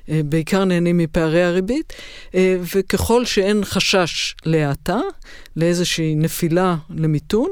אה, 0.09 0.21
בעיקר 0.25 0.65
נהנים 0.65 0.97
מפערי 0.97 1.43
הריבית, 1.43 1.93
אה, 2.35 2.57
וככל 2.75 3.25
שאין 3.25 3.65
חשש 3.65 4.35
להאטה, 4.45 4.99
לאיזושהי 5.55 6.15
נפילה 6.15 6.75
למיתון, 6.89 7.51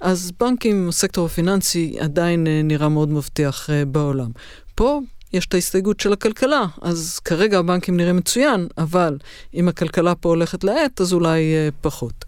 אז 0.00 0.32
בנקים, 0.40 0.88
הסקטור 0.88 1.26
הפיננסי 1.26 1.96
עדיין 2.00 2.46
אה, 2.46 2.60
נראה 2.64 2.88
מאוד 2.88 3.08
מבטיח 3.08 3.70
בעולם. 3.88 4.30
פה 4.74 5.00
יש 5.32 5.46
את 5.46 5.54
ההסתייגות 5.54 6.00
של 6.00 6.12
הכלכלה, 6.12 6.64
אז 6.82 7.18
כרגע 7.24 7.58
הבנקים 7.58 7.96
נראים 7.96 8.16
מצוין, 8.16 8.68
אבל 8.78 9.18
אם 9.54 9.68
הכלכלה 9.68 10.14
פה 10.14 10.28
הולכת 10.28 10.64
לאט, 10.64 11.00
אז 11.00 11.12
אולי 11.12 11.42
פחות. 11.80 12.24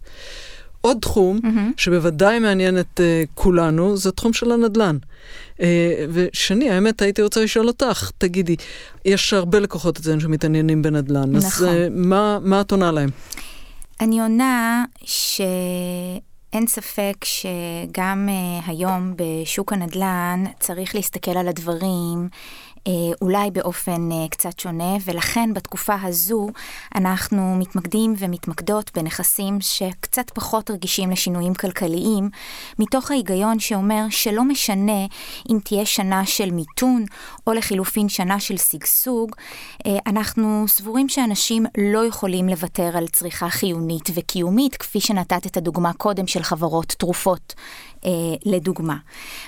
עוד 0.82 0.98
תחום 1.00 1.40
mm-hmm. 1.42 1.72
שבוודאי 1.76 2.38
מעניין 2.38 2.78
את 2.78 3.00
uh, 3.00 3.30
כולנו, 3.34 3.96
זה 3.96 4.12
תחום 4.12 4.32
של 4.32 4.52
הנדל"ן. 4.52 4.96
Uh, 5.56 5.60
ושני, 6.12 6.70
האמת, 6.70 7.02
הייתי 7.02 7.22
רוצה 7.22 7.44
לשאול 7.44 7.68
אותך, 7.68 8.10
תגידי, 8.18 8.56
יש 9.04 9.32
הרבה 9.32 9.58
לקוחות 9.58 9.98
אצלנו 9.98 10.20
שמתעניינים 10.20 10.82
בנדל"ן, 10.82 11.30
נכון. 11.32 11.36
אז 11.36 11.62
uh, 11.62 11.90
מה, 11.90 12.38
מה 12.42 12.60
את 12.60 12.70
עונה 12.70 12.92
להם? 12.92 13.10
אני 14.00 14.20
עונה 14.20 14.84
שאין 15.04 16.66
ספק 16.66 17.24
שגם 17.24 18.28
uh, 18.28 18.70
היום 18.70 19.14
בשוק 19.16 19.72
הנדל"ן 19.72 20.44
צריך 20.60 20.94
להסתכל 20.94 21.38
על 21.38 21.48
הדברים 21.48 22.28
אה, 22.28 22.71
אולי 23.22 23.50
באופן 23.50 24.12
אה, 24.12 24.28
קצת 24.30 24.58
שונה, 24.58 24.96
ולכן 25.04 25.54
בתקופה 25.54 25.94
הזו 26.02 26.48
אנחנו 26.94 27.56
מתמקדים 27.58 28.14
ומתמקדות 28.18 28.90
בנכסים 28.94 29.60
שקצת 29.60 30.30
פחות 30.30 30.70
רגישים 30.70 31.10
לשינויים 31.10 31.54
כלכליים, 31.54 32.30
מתוך 32.78 33.10
ההיגיון 33.10 33.58
שאומר 33.58 34.04
שלא 34.10 34.44
משנה 34.44 35.06
אם 35.50 35.58
תהיה 35.64 35.86
שנה 35.86 36.26
של 36.26 36.50
מיתון, 36.50 37.04
או 37.46 37.52
לחילופין 37.52 38.08
שנה 38.08 38.40
של 38.40 38.56
שגשוג, 38.56 39.30
אה, 39.86 39.98
אנחנו 40.06 40.64
סבורים 40.68 41.08
שאנשים 41.08 41.66
לא 41.78 42.06
יכולים 42.06 42.48
לוותר 42.48 42.96
על 42.96 43.08
צריכה 43.08 43.50
חיונית 43.50 44.10
וקיומית, 44.14 44.76
כפי 44.76 45.00
שנתת 45.00 45.46
את 45.46 45.56
הדוגמה 45.56 45.92
קודם 45.92 46.26
של 46.26 46.42
חברות 46.42 46.94
תרופות. 46.98 47.54
אה, 48.04 48.10
לדוגמה. 48.44 48.96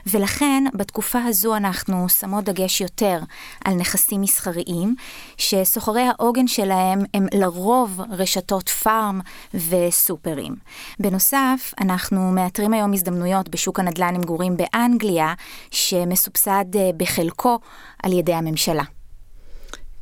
ולכן 0.06 0.64
בתקופה 0.74 1.22
הזו 1.24 1.56
אנחנו 1.56 2.08
שמות 2.08 2.44
דגש 2.44 2.80
יותר 2.80 3.20
על 3.64 3.74
נכסים 3.74 4.20
מסחריים, 4.20 4.94
שסוחרי 5.36 6.02
העוגן 6.02 6.46
שלהם 6.46 6.98
הם 7.14 7.26
לרוב 7.34 8.00
רשתות 8.10 8.68
פארם 8.68 9.20
וסופרים. 9.54 10.56
בנוסף, 11.00 11.74
אנחנו 11.80 12.30
מאתרים 12.30 12.72
היום 12.72 12.92
הזדמנויות 12.92 13.48
בשוק 13.48 13.80
הנדל"ן 13.80 14.14
למגורים 14.14 14.56
באנגליה, 14.56 15.34
שמסובסד 15.70 16.64
אה, 16.76 16.90
בחלקו 16.96 17.58
על 18.02 18.12
ידי 18.12 18.34
הממשלה. 18.34 18.84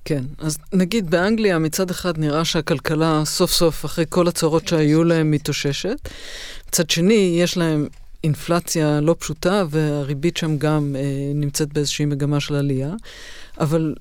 כן, 0.04 0.24
אז 0.38 0.58
נגיד 0.72 1.10
באנגליה 1.10 1.58
מצד 1.58 1.90
אחד 1.90 2.18
נראה 2.18 2.44
שהכלכלה 2.44 3.22
סוף 3.24 3.52
סוף, 3.52 3.84
אחרי 3.84 4.04
כל 4.08 4.28
הצרות 4.28 4.68
שהיו 4.68 5.04
להם, 5.04 5.30
מתאוששת. 5.30 6.08
מצד 6.68 6.90
שני, 6.90 7.36
יש 7.40 7.56
להם 7.56 7.88
אינפלציה 8.24 9.00
לא 9.00 9.16
פשוטה, 9.18 9.64
והריבית 9.70 10.36
שם 10.36 10.58
גם 10.58 10.96
אה, 10.98 11.32
נמצאת 11.34 11.72
באיזושהי 11.72 12.04
מגמה 12.04 12.40
של 12.40 12.54
עלייה. 12.54 12.94
אבל 13.60 13.94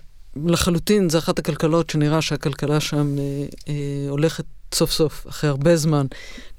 לחלוטין 0.45 1.09
זו 1.09 1.17
אחת 1.17 1.39
הכלכלות 1.39 1.89
שנראה 1.89 2.21
שהכלכלה 2.21 2.79
שם 2.79 3.15
אה, 3.17 3.23
אה, 3.69 4.09
הולכת 4.09 4.45
סוף 4.73 4.91
סוף, 4.91 5.27
אחרי 5.29 5.49
הרבה 5.49 5.75
זמן, 5.75 6.05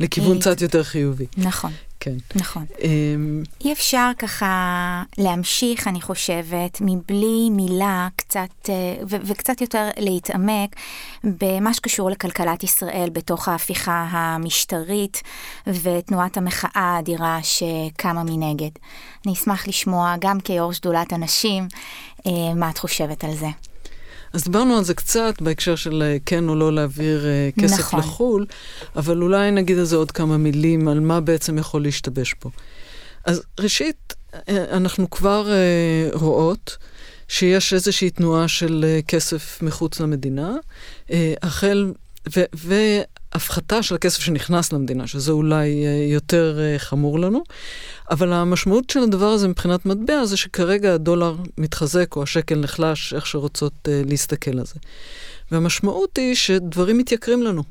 לכיוון 0.00 0.38
קצת 0.38 0.60
יותר 0.60 0.82
חיובי. 0.82 1.26
נכון. 1.36 1.72
כן. 2.04 2.16
נכון. 2.34 2.64
Um, 2.78 2.84
אי 3.64 3.72
אפשר 3.72 4.10
ככה 4.18 5.02
להמשיך, 5.18 5.88
אני 5.88 6.00
חושבת, 6.00 6.78
מבלי 6.80 7.50
מילה 7.50 8.08
קצת, 8.16 8.48
אה, 8.68 8.74
ו- 9.08 9.16
וקצת 9.24 9.60
יותר 9.60 9.88
להתעמק 9.98 10.76
במה 11.24 11.74
שקשור 11.74 12.10
לכלכלת 12.10 12.64
ישראל 12.64 13.08
בתוך 13.12 13.48
ההפיכה 13.48 14.06
המשטרית 14.10 15.22
ותנועת 15.66 16.36
המחאה 16.36 16.70
האדירה 16.74 17.38
שקמה 17.42 18.22
מנגד. 18.24 18.70
אני 19.26 19.32
אשמח 19.32 19.68
לשמוע, 19.68 20.14
גם 20.20 20.40
כיו"ר 20.40 20.72
שדולת 20.72 21.12
הנשים, 21.12 21.68
אה, 22.26 22.54
מה 22.54 22.70
את 22.70 22.78
חושבת 22.78 23.24
על 23.24 23.34
זה. 23.34 23.48
אז 24.32 24.44
דיברנו 24.44 24.76
על 24.76 24.84
זה 24.84 24.94
קצת 24.94 25.34
בהקשר 25.40 25.76
של 25.76 26.02
אה, 26.02 26.16
כן 26.26 26.48
או 26.48 26.54
לא 26.54 26.72
להעביר 26.72 27.24
uh, 27.24 27.60
כסף 27.60 27.78
נכון. 27.78 28.00
לחו"ל, 28.00 28.46
אבל 28.96 29.22
אולי 29.22 29.50
נגיד 29.50 29.78
על 29.78 29.84
זה 29.84 29.96
עוד 29.96 30.10
כמה 30.10 30.36
מילים 30.36 30.88
על 30.88 31.00
מה 31.00 31.20
בעצם 31.20 31.58
יכול 31.58 31.82
להשתבש 31.82 32.34
פה. 32.34 32.50
אז 33.24 33.42
ראשית, 33.60 34.14
אה, 34.48 34.76
אנחנו 34.76 35.10
כבר 35.10 35.48
רואות 36.12 36.76
שיש 37.32 37.74
איזושהי 37.74 38.10
תנועה 38.10 38.48
של 38.48 38.84
אה, 38.88 39.00
כסף 39.08 39.58
מחוץ 39.62 40.00
למדינה, 40.00 40.56
אה, 41.10 41.34
החל, 41.42 41.92
ו, 42.56 42.74
והפחתה 43.34 43.82
של 43.82 43.94
הכסף 43.94 44.20
שנכנס 44.20 44.72
למדינה, 44.72 45.06
שזה 45.06 45.32
אולי 45.32 45.86
אה, 45.86 46.12
יותר 46.12 46.58
חמור 46.78 47.18
לנו, 47.18 47.42
אבל 48.10 48.32
המשמעות 48.32 48.90
של 48.90 49.00
הדבר 49.00 49.26
הזה 49.26 49.48
מבחינת 49.48 49.86
מטבע 49.86 50.24
זה 50.24 50.36
שכרגע 50.36 50.94
הדולר 50.94 51.36
מתחזק 51.58 52.16
או 52.16 52.22
השקל 52.22 52.54
נחלש, 52.54 53.14
איך 53.14 53.26
שרוצות 53.26 53.88
להסתכל 53.88 54.58
על 54.58 54.66
זה. 54.66 54.74
והמשמעות 55.52 56.16
היא 56.16 56.34
שדברים 56.34 56.98
מתייקרים 56.98 57.42
לנו. 57.42 57.62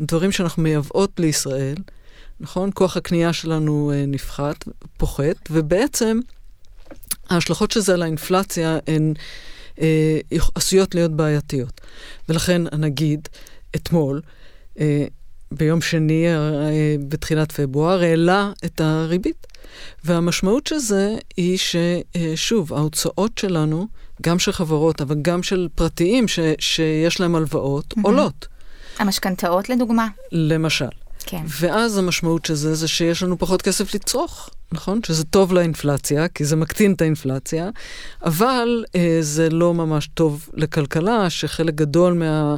דברים 0.00 0.32
שאנחנו 0.32 0.62
מייבאות 0.62 1.20
לישראל, 1.20 1.76
נכון? 2.40 2.70
כוח 2.74 2.96
הקנייה 2.96 3.32
שלנו 3.32 3.92
נפחת, 4.06 4.64
פוחת, 4.96 5.36
ובעצם 5.50 6.20
ההשלכות 7.30 7.70
של 7.70 7.80
זה 7.80 7.94
על 7.94 8.02
האינפלציה 8.02 8.78
הן 8.86 9.14
אה, 9.80 10.18
עשויות 10.54 10.94
להיות 10.94 11.12
בעייתיות. 11.12 11.80
ולכן 12.28 12.62
הנגיד 12.72 13.28
אתמול, 13.76 14.20
אה, 14.24 14.30
ביום 15.52 15.80
שני 15.80 16.26
אה, 16.28 16.96
בתחילת 17.08 17.52
פברואר, 17.52 18.02
העלה 18.02 18.52
את 18.64 18.80
הריבית. 18.80 19.46
והמשמעות 20.04 20.66
של 20.66 20.78
זה 20.78 21.16
היא 21.36 21.58
ששוב, 21.58 22.74
ההוצאות 22.74 23.38
שלנו, 23.38 23.86
גם 24.22 24.38
של 24.38 24.52
חברות, 24.52 25.00
אבל 25.00 25.16
גם 25.22 25.42
של 25.42 25.68
פרטיים 25.74 26.28
ש, 26.28 26.38
שיש 26.58 27.20
להם 27.20 27.34
הלוואות, 27.34 27.84
mm-hmm. 27.92 28.00
עולות. 28.02 28.46
המשכנתאות 28.98 29.68
לדוגמה? 29.68 30.08
למשל. 30.32 30.88
כן. 31.26 31.42
ואז 31.46 31.98
המשמעות 31.98 32.44
של 32.44 32.54
זה, 32.54 32.74
זה 32.74 32.88
שיש 32.88 33.22
לנו 33.22 33.38
פחות 33.38 33.62
כסף 33.62 33.94
לצרוך, 33.94 34.50
נכון? 34.72 35.00
שזה 35.06 35.24
טוב 35.24 35.52
לאינפלציה, 35.52 36.28
כי 36.28 36.44
זה 36.44 36.56
מקטין 36.56 36.92
את 36.92 37.00
האינפלציה, 37.00 37.70
אבל 38.24 38.84
אה, 38.96 39.18
זה 39.20 39.50
לא 39.50 39.74
ממש 39.74 40.08
טוב 40.14 40.48
לכלכלה, 40.54 41.30
שחלק 41.30 41.74
גדול 41.74 42.12
מה, 42.12 42.56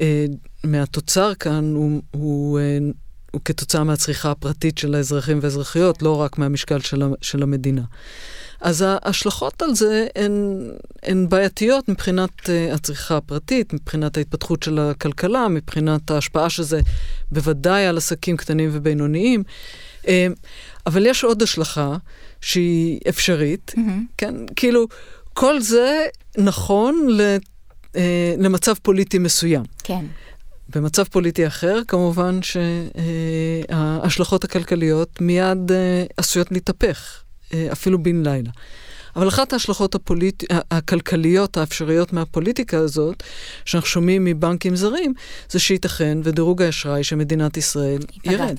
אה, 0.00 0.26
מהתוצר 0.64 1.34
כאן 1.34 1.74
הוא... 1.74 2.02
הוא 2.10 2.58
אה, 2.58 2.78
הוא 3.36 3.40
כתוצאה 3.44 3.84
מהצריכה 3.84 4.30
הפרטית 4.30 4.78
של 4.78 4.94
האזרחים 4.94 5.38
והאזרחיות, 5.42 6.02
לא 6.02 6.16
רק 6.16 6.38
מהמשקל 6.38 6.80
של, 6.80 7.02
של 7.20 7.42
המדינה. 7.42 7.82
אז 8.60 8.84
ההשלכות 8.86 9.62
על 9.62 9.74
זה 9.74 10.06
הן, 10.16 10.32
הן 11.02 11.28
בעייתיות 11.28 11.88
מבחינת 11.88 12.30
uh, 12.40 12.74
הצריכה 12.74 13.16
הפרטית, 13.16 13.72
מבחינת 13.72 14.16
ההתפתחות 14.16 14.62
של 14.62 14.78
הכלכלה, 14.78 15.48
מבחינת 15.48 16.10
ההשפעה 16.10 16.50
של 16.50 16.62
זה 16.62 16.80
בוודאי 17.32 17.86
על 17.86 17.96
עסקים 17.96 18.36
קטנים 18.36 18.70
ובינוניים. 18.72 19.42
Uh, 19.46 19.50
אבל 20.86 21.06
יש 21.06 21.24
עוד 21.24 21.42
השלכה 21.42 21.96
שהיא 22.40 23.00
אפשרית, 23.08 23.74
mm-hmm. 23.76 24.14
כן? 24.18 24.34
כאילו, 24.56 24.86
כל 25.34 25.60
זה 25.60 26.06
נכון 26.38 27.08
uh, 27.08 27.98
למצב 28.38 28.74
פוליטי 28.82 29.18
מסוים. 29.18 29.62
כן. 29.84 30.04
במצב 30.68 31.04
פוליטי 31.04 31.46
אחר, 31.46 31.80
כמובן 31.88 32.40
שההשלכות 33.68 34.44
הכלכליות 34.44 35.20
מיד 35.20 35.70
עשויות 36.16 36.52
להתהפך. 36.52 37.22
אה, 37.54 37.68
אפילו 37.72 38.02
בן 38.02 38.22
לילה. 38.26 38.50
אבל 39.16 39.28
אחת 39.28 39.52
ההשלכות 39.52 39.94
הפוליט... 39.94 40.44
הכלכליות 40.70 41.56
האפשריות 41.56 42.12
מהפוליטיקה 42.12 42.78
הזאת, 42.78 43.22
שאנחנו 43.64 43.88
שומעים 43.88 44.24
מבנקים 44.24 44.76
זרים, 44.76 45.14
זה 45.50 45.58
שייתכן 45.58 46.18
ודירוג 46.24 46.62
האשראי 46.62 47.04
של 47.04 47.16
מדינת 47.16 47.56
ישראל 47.56 48.00
ירד. 48.24 48.56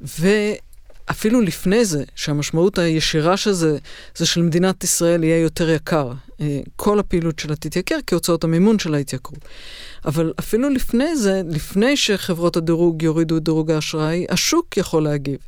ואפילו 0.00 1.40
לפני 1.40 1.84
זה, 1.84 2.04
שהמשמעות 2.14 2.78
הישירה 2.78 3.36
של 3.36 3.52
זה, 3.52 3.78
זה 4.16 4.26
שלמדינת 4.26 4.84
ישראל 4.84 5.24
יהיה 5.24 5.38
יותר 5.38 5.70
יקר. 5.70 6.12
אה, 6.40 6.60
כל 6.76 6.98
הפעילות 6.98 7.38
שלה 7.38 7.56
תתייקר, 7.56 7.98
כי 8.06 8.14
הוצאות 8.14 8.44
המימון 8.44 8.78
שלה 8.78 8.98
יתייקרו. 8.98 9.36
אבל 10.04 10.32
אפילו 10.38 10.70
לפני 10.70 11.16
זה, 11.16 11.42
לפני 11.50 11.96
שחברות 11.96 12.56
הדירוג 12.56 13.02
יורידו 13.02 13.36
את 13.36 13.42
דירוג 13.42 13.70
האשראי, 13.70 14.26
השוק 14.28 14.76
יכול 14.76 15.02
להגיב. 15.02 15.38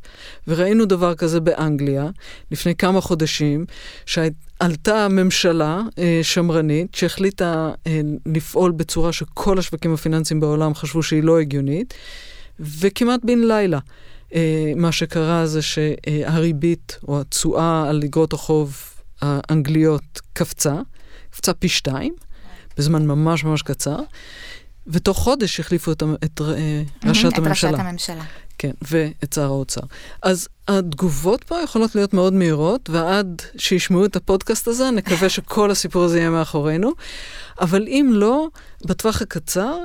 וראינו 0.47 0.85
דבר 0.85 1.15
כזה 1.15 1.39
באנגליה 1.39 2.09
לפני 2.51 2.75
כמה 2.75 3.01
חודשים, 3.01 3.65
שעלתה 4.05 5.07
ממשלה 5.07 5.81
אה, 5.99 6.19
שמרנית 6.23 6.95
שהחליטה 6.95 7.71
אה, 7.87 8.01
לפעול 8.25 8.71
בצורה 8.71 9.13
שכל 9.13 9.59
השווקים 9.59 9.93
הפיננסיים 9.93 10.39
בעולם 10.39 10.75
חשבו 10.75 11.03
שהיא 11.03 11.23
לא 11.23 11.39
הגיונית, 11.39 11.93
וכמעט 12.59 13.19
בן 13.23 13.39
לילה. 13.39 13.79
מה 14.75 14.91
שקרה 14.91 15.45
זה 15.45 15.61
שהריבית 15.61 16.97
או 17.07 17.21
התשואה 17.21 17.89
על 17.89 18.01
אגרות 18.03 18.33
החוב 18.33 18.96
האנגליות 19.21 20.21
קפצה, 20.33 20.75
קפצה 21.29 21.53
פי 21.53 21.69
שתיים, 21.69 22.13
בזמן 22.77 23.05
ממש 23.05 23.43
ממש 23.43 23.61
קצר. 23.61 23.99
ותוך 24.87 25.17
חודש 25.17 25.59
החליפו 25.59 25.91
את, 25.91 26.03
את 26.23 26.41
אה, 26.41 26.81
ראשת 27.05 27.33
את 27.33 27.37
הממשלה. 27.37 27.69
את 27.69 27.75
ראשת 27.75 27.85
הממשלה. 27.85 28.23
כן, 28.57 28.71
ואת 28.81 29.33
שר 29.33 29.43
האוצר. 29.43 29.81
אז 30.23 30.47
התגובות 30.67 31.43
פה 31.43 31.61
יכולות 31.63 31.95
להיות 31.95 32.13
מאוד 32.13 32.33
מהירות, 32.33 32.89
ועד 32.89 33.41
שישמעו 33.57 34.05
את 34.05 34.15
הפודקאסט 34.15 34.67
הזה, 34.67 34.91
נקווה 34.91 35.29
שכל 35.29 35.71
הסיפור 35.71 36.03
הזה 36.03 36.19
יהיה 36.19 36.29
מאחורינו. 36.29 36.91
אבל 37.61 37.87
אם 37.87 38.11
לא, 38.13 38.47
בטווח 38.85 39.21
הקצר, 39.21 39.77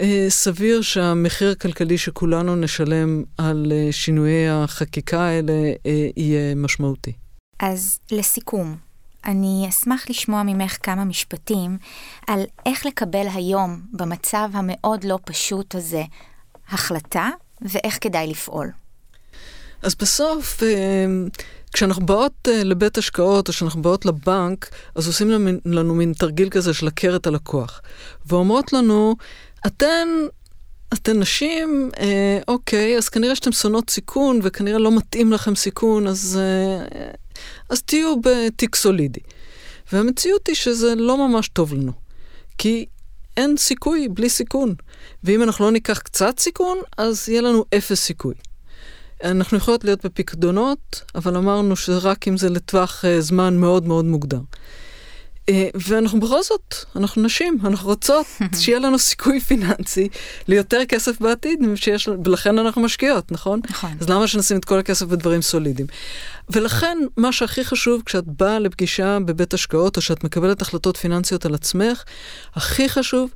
אה, 0.00 0.26
סביר 0.28 0.82
שהמחיר 0.82 1.50
הכלכלי 1.50 1.98
שכולנו 1.98 2.56
נשלם 2.56 3.22
על 3.38 3.72
אה, 3.72 3.92
שינויי 3.92 4.48
החקיקה 4.48 5.20
האלה 5.20 5.52
יהיה 6.16 6.54
משמעותי. 6.54 7.12
אז 7.58 7.98
לסיכום, 8.10 8.76
אני 9.24 9.66
אשמח 9.68 10.10
לשמוע 10.10 10.42
ממך 10.42 10.76
כמה 10.82 11.04
משפטים 11.04 11.78
על 12.26 12.42
איך 12.66 12.86
לקבל 12.86 13.26
היום, 13.34 13.80
במצב 13.92 14.48
המאוד 14.52 15.04
לא 15.04 15.18
פשוט 15.24 15.74
הזה, 15.74 16.02
החלטה 16.68 17.30
ואיך 17.62 17.98
כדאי 18.00 18.26
לפעול. 18.26 18.70
אז 19.82 19.94
בסוף, 19.94 20.62
אה, 20.62 21.06
כשאנחנו 21.72 22.06
באות 22.06 22.48
אה, 22.48 22.64
לבית 22.64 22.98
השקעות 22.98 23.48
או 23.48 23.52
כשאנחנו 23.52 23.82
באות 23.82 24.04
לבנק, 24.04 24.70
אז 24.94 25.06
עושים 25.06 25.30
לנו, 25.64 25.94
מין 25.94 26.12
תרגיל 26.12 26.50
כזה 26.50 26.74
של 26.74 26.88
את 27.16 27.26
הלקוח. 27.26 27.80
ואומרות 28.26 28.72
לנו, 28.72 29.16
אתן 29.66 30.08
אתן 30.94 31.18
נשים, 31.18 31.90
אה, 31.98 32.38
אוקיי, 32.48 32.98
אז 32.98 33.08
כנראה 33.08 33.34
שאתן 33.34 33.52
שונאות 33.52 33.90
סיכון, 33.90 34.40
וכנראה 34.42 34.78
לא 34.78 34.96
מתאים 34.96 35.32
לכם 35.32 35.54
סיכון, 35.54 36.06
אז 36.06 36.40
אה, 36.42 37.10
אז 37.68 37.82
תהיו 37.82 38.14
בתיק 38.20 38.74
סולידי. 38.74 39.20
והמציאות 39.92 40.46
היא 40.46 40.56
שזה 40.56 40.94
לא 40.94 41.28
ממש 41.28 41.48
טוב 41.48 41.74
לנו. 41.74 41.92
כי 42.58 42.86
אין 43.36 43.56
סיכוי 43.56 44.08
בלי 44.08 44.28
סיכון. 44.28 44.74
ואם 45.24 45.42
אנחנו 45.42 45.64
לא 45.64 45.70
ניקח 45.70 45.98
קצת 45.98 46.38
סיכון, 46.38 46.78
אז 46.96 47.28
יהיה 47.28 47.40
לנו 47.40 47.64
אפס 47.76 48.00
סיכוי. 48.00 48.34
אנחנו 49.24 49.56
יכולות 49.56 49.84
להיות 49.84 50.06
בפקדונות, 50.06 51.02
אבל 51.14 51.36
אמרנו 51.36 51.76
שרק 51.76 52.28
אם 52.28 52.36
זה 52.36 52.50
לטווח 52.50 53.04
uh, 53.04 53.20
זמן 53.20 53.56
מאוד 53.56 53.86
מאוד 53.86 54.04
מוגדר. 54.04 54.40
אה, 55.48 55.68
ואנחנו 55.74 56.20
בכל 56.20 56.42
זאת, 56.42 56.74
אנחנו 56.96 57.22
נשים, 57.22 57.58
אנחנו 57.64 57.88
רוצות 57.88 58.26
שיהיה 58.60 58.78
לנו 58.78 58.98
סיכוי 58.98 59.40
פיננסי 59.40 60.08
ליותר 60.48 60.84
כסף 60.88 61.20
בעתיד, 61.20 61.60
שיש, 61.74 62.08
ולכן 62.24 62.58
אנחנו 62.58 62.82
משקיעות, 62.82 63.32
נכון? 63.32 63.60
נכון. 63.70 63.90
אז 64.00 64.08
למה 64.08 64.26
שנשים 64.26 64.56
את 64.56 64.64
כל 64.64 64.78
הכסף 64.78 65.06
בדברים 65.06 65.42
סולידיים? 65.42 65.86
ולכן, 66.50 66.98
מה 67.16 67.32
שהכי 67.32 67.64
חשוב 67.64 68.02
כשאת 68.06 68.24
באה 68.26 68.58
לפגישה 68.58 69.18
בבית 69.24 69.54
השקעות, 69.54 69.96
או 69.96 70.02
שאת 70.02 70.24
מקבלת 70.24 70.62
החלטות 70.62 70.96
פיננסיות 70.96 71.46
על 71.46 71.54
עצמך, 71.54 72.02
הכי 72.54 72.88
חשוב 72.88 73.30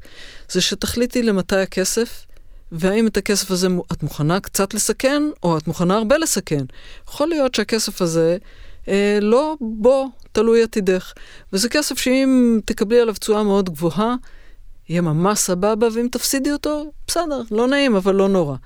זה 0.49 0.61
שתחליטי 0.61 1.23
למתי 1.23 1.57
הכסף, 1.57 2.27
והאם 2.73 3.07
את 3.07 3.17
הכסף 3.17 3.51
הזה 3.51 3.69
את 3.93 4.03
מוכנה 4.03 4.41
קצת 4.41 4.75
לסכן, 4.75 5.23
או 5.43 5.59
את 5.59 5.67
מוכנה 5.67 5.97
הרבה 5.97 6.19
לסכן. 6.19 6.65
יכול 7.09 7.29
להיות 7.29 7.55
שהכסף 7.55 8.03
הזה... 8.03 8.39
אה, 8.91 9.19
לא 9.23 9.57
בו 9.61 10.11
תלוי 10.33 10.63
עתידך. 10.63 11.13
וזה 11.53 11.69
כסף 11.69 11.99
שאם 11.99 12.61
תקבלי 12.65 13.01
עליו 13.01 13.15
תשואה 13.15 13.43
מאוד 13.43 13.71
גבוהה, 13.71 14.15
יהיה 14.89 15.01
ממש 15.01 15.39
סבבה, 15.39 15.89
ואם 15.93 16.09
תפסידי 16.13 16.53
אותו, 16.53 16.93
בסדר, 17.07 17.43
לא 17.51 17.69
נעים, 17.69 17.97
אבל 17.97 18.15
לא 18.15 18.29
נורא. 18.29 18.57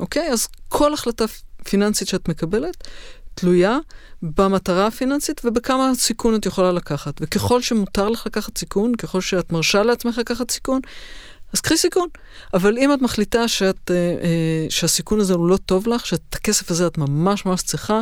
אוקיי? 0.00 0.28
אז 0.32 0.48
כל 0.68 0.94
החלטה 0.94 1.24
פיננסית 1.64 2.08
שאת 2.08 2.28
מקבלת, 2.28 2.88
תלויה 3.34 3.78
במטרה 4.22 4.86
הפיננסית 4.86 5.40
ובכמה 5.44 5.92
סיכון 5.94 6.34
את 6.34 6.46
יכולה 6.46 6.72
לקחת. 6.72 7.14
וככל 7.20 7.62
שמותר 7.62 8.08
לך 8.08 8.26
לקחת 8.26 8.58
סיכון, 8.58 8.94
ככל 8.94 9.20
שאת 9.20 9.52
מרשה 9.52 9.82
לעצמך 9.82 10.18
לקחת 10.18 10.50
סיכון, 10.50 10.80
אז 11.52 11.60
קחי 11.60 11.76
סיכון. 11.76 12.08
אבל 12.54 12.78
אם 12.78 12.92
את 12.92 13.02
מחליטה 13.02 13.48
שאת, 13.48 13.90
אה, 13.90 13.96
אה, 13.96 14.66
שהסיכון 14.68 15.20
הזה 15.20 15.34
הוא 15.34 15.48
לא 15.48 15.56
טוב 15.56 15.88
לך, 15.88 16.06
שאת 16.06 16.34
הכסף 16.34 16.70
הזה 16.70 16.86
את 16.86 16.98
ממש 16.98 17.46
ממש 17.46 17.62
צריכה, 17.62 18.00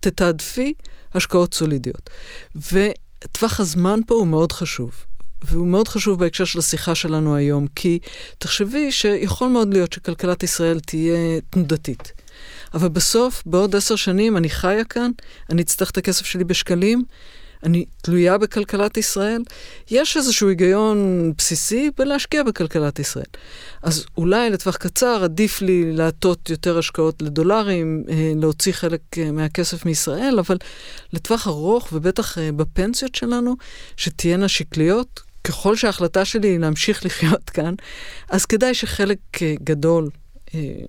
תתעדפי 0.00 0.74
השקעות 1.14 1.54
סולידיות. 1.54 2.10
וטווח 2.54 3.60
הזמן 3.60 4.00
פה 4.06 4.14
הוא 4.14 4.26
מאוד 4.26 4.52
חשוב. 4.52 4.90
והוא 5.42 5.66
מאוד 5.66 5.88
חשוב 5.88 6.18
בהקשר 6.18 6.44
של 6.44 6.58
השיחה 6.58 6.94
שלנו 6.94 7.36
היום, 7.36 7.66
כי 7.74 7.98
תחשבי 8.38 8.92
שיכול 8.92 9.48
מאוד 9.48 9.74
להיות 9.74 9.92
שכלכלת 9.92 10.42
ישראל 10.42 10.80
תהיה 10.80 11.40
תנודתית. 11.50 12.12
אבל 12.74 12.88
בסוף, 12.88 13.42
בעוד 13.46 13.76
עשר 13.76 13.96
שנים, 13.96 14.36
אני 14.36 14.50
חיה 14.50 14.84
כאן, 14.84 15.10
אני 15.50 15.62
אצטרך 15.62 15.90
את 15.90 15.96
הכסף 15.96 16.26
שלי 16.26 16.44
בשקלים, 16.44 17.04
אני 17.62 17.84
תלויה 18.02 18.38
בכלכלת 18.38 18.96
ישראל? 18.96 19.42
יש 19.90 20.16
איזשהו 20.16 20.48
היגיון 20.48 21.32
בסיסי 21.38 21.90
בלהשקיע 21.98 22.42
בכלכלת 22.42 22.98
ישראל. 22.98 23.26
אז 23.82 24.06
אולי 24.16 24.50
לטווח 24.50 24.76
קצר 24.76 25.20
עדיף 25.24 25.62
לי 25.62 25.92
להטות 25.92 26.50
יותר 26.50 26.78
השקעות 26.78 27.22
לדולרים, 27.22 28.04
אה, 28.08 28.32
להוציא 28.36 28.72
חלק 28.72 29.00
אה, 29.18 29.32
מהכסף 29.32 29.86
מישראל, 29.86 30.38
אבל 30.38 30.56
לטווח 31.12 31.46
ארוך, 31.46 31.88
ובטח 31.92 32.38
אה, 32.38 32.52
בפנסיות 32.52 33.14
שלנו, 33.14 33.56
שתהיינה 33.96 34.48
שקליות, 34.48 35.20
ככל 35.44 35.76
שההחלטה 35.76 36.24
שלי 36.24 36.48
היא 36.48 36.58
להמשיך 36.58 37.04
לחיות 37.06 37.50
כאן, 37.50 37.74
אז 38.28 38.46
כדאי 38.46 38.74
שחלק 38.74 39.18
גדול, 39.64 40.08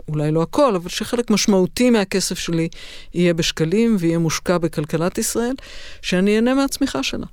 אולי 0.08 0.32
לא 0.32 0.42
הכל, 0.42 0.76
אבל 0.76 0.90
שחלק 0.90 1.32
משמעותי 1.32 1.90
מהכסף 1.90 2.40
שלי 2.40 2.68
יהיה 3.14 3.34
בשקלים 3.34 3.96
ויהיה 4.00 4.18
מושקע 4.18 4.58
בכלכלת 4.58 5.18
ישראל, 5.18 5.56
שאני 6.02 6.36
אהנה 6.36 6.54
מהצמיחה 6.54 7.04
שלה. 7.04 7.26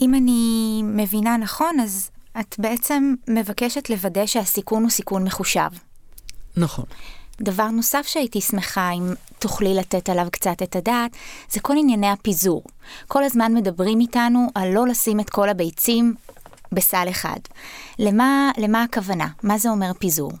אם 0.00 0.14
אני 0.14 0.82
מבינה 0.84 1.36
נכון, 1.36 1.80
אז 1.80 2.10
את 2.40 2.54
בעצם 2.58 3.14
מבקשת 3.28 3.90
לוודא 3.90 4.26
שהסיכון 4.26 4.82
הוא 4.82 4.90
סיכון 4.90 5.24
מחושב. 5.24 5.68
נכון. 6.56 6.84
דבר 7.40 7.68
נוסף 7.68 8.06
שהייתי 8.06 8.40
שמחה 8.40 8.90
אם 8.90 9.14
תוכלי 9.38 9.74
לתת 9.74 10.08
עליו 10.08 10.26
קצת 10.32 10.62
את 10.62 10.76
הדעת, 10.76 11.10
זה 11.50 11.60
כל 11.60 11.74
ענייני 11.78 12.10
הפיזור. 12.10 12.62
כל 13.08 13.24
הזמן 13.24 13.54
מדברים 13.54 14.00
איתנו 14.00 14.46
על 14.54 14.68
לא 14.72 14.86
לשים 14.88 15.20
את 15.20 15.30
כל 15.30 15.48
הביצים 15.48 16.14
בסל 16.72 17.06
אחד. 17.10 17.38
למה, 17.98 18.50
למה 18.58 18.82
הכוונה? 18.82 19.28
מה 19.42 19.58
זה 19.58 19.70
אומר 19.70 19.92
פיזור? 19.98 20.32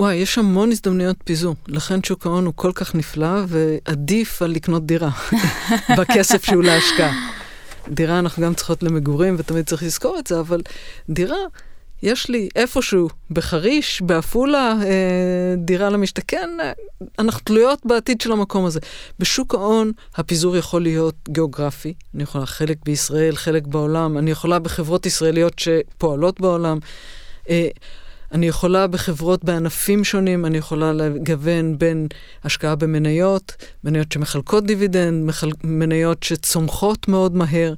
וואי, 0.00 0.14
יש 0.16 0.38
המון 0.38 0.70
הזדמנויות 0.72 1.16
פיזור. 1.24 1.54
לכן 1.68 2.02
שוק 2.02 2.26
ההון 2.26 2.46
הוא 2.46 2.52
כל 2.56 2.72
כך 2.74 2.94
נפלא, 2.94 3.44
ועדיף 3.48 4.42
על 4.42 4.50
לקנות 4.50 4.86
דירה 4.86 5.10
בכסף 5.98 6.44
שהוא 6.44 6.62
להשקעה. 6.62 7.30
דירה 7.88 8.18
אנחנו 8.18 8.42
גם 8.42 8.54
צריכות 8.54 8.82
למגורים, 8.82 9.36
ותמיד 9.38 9.66
צריך 9.66 9.82
לזכור 9.82 10.18
את 10.18 10.26
זה, 10.26 10.40
אבל 10.40 10.60
דירה, 11.10 11.36
יש 12.02 12.28
לי 12.28 12.48
איפשהו, 12.56 13.08
בחריש, 13.30 14.02
בעפולה, 14.02 14.74
אה, 14.82 15.54
דירה 15.56 15.90
למשתכן, 15.90 16.48
אה, 16.60 16.72
אנחנו 17.18 17.40
תלויות 17.44 17.78
בעתיד 17.84 18.20
של 18.20 18.32
המקום 18.32 18.64
הזה. 18.64 18.80
בשוק 19.18 19.54
ההון 19.54 19.92
הפיזור 20.16 20.56
יכול 20.56 20.82
להיות 20.82 21.14
גיאוגרפי, 21.28 21.94
אני 22.14 22.22
יכולה 22.22 22.46
חלק 22.46 22.76
בישראל, 22.84 23.36
חלק 23.36 23.66
בעולם, 23.66 24.18
אני 24.18 24.30
יכולה 24.30 24.58
בחברות 24.58 25.06
ישראליות 25.06 25.58
שפועלות 25.58 26.40
בעולם. 26.40 26.78
אה, 27.50 27.68
אני 28.32 28.48
יכולה 28.48 28.86
בחברות 28.86 29.44
בענפים 29.44 30.04
שונים, 30.04 30.46
אני 30.46 30.58
יכולה 30.58 30.92
לגוון 30.92 31.78
בין 31.78 32.06
השקעה 32.44 32.76
במניות, 32.76 33.52
מניות 33.84 34.12
שמחלקות 34.12 34.66
דיבידנד, 34.66 35.24
מחל... 35.24 35.50
מניות 35.64 36.22
שצומחות 36.22 37.08
מאוד 37.08 37.36
מהר, 37.36 37.74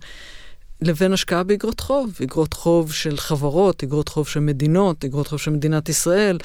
לבין 0.82 1.12
השקעה 1.12 1.42
באגרות 1.42 1.80
חוב, 1.80 2.18
אגרות 2.22 2.54
חוב 2.54 2.92
של 2.92 3.16
חברות, 3.16 3.82
אגרות 3.82 4.08
חוב 4.08 4.28
של 4.28 4.40
מדינות, 4.40 5.04
אגרות 5.04 5.26
חוב 5.26 5.38
של 5.38 5.50
מדינת 5.50 5.88
ישראל, 5.88 6.38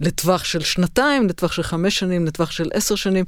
לטווח 0.00 0.44
של 0.44 0.60
שנתיים, 0.60 1.28
לטווח 1.28 1.52
של 1.52 1.62
חמש 1.62 1.98
שנים, 1.98 2.26
לטווח 2.26 2.50
של 2.50 2.68
עשר 2.72 2.94
שנים. 2.94 3.24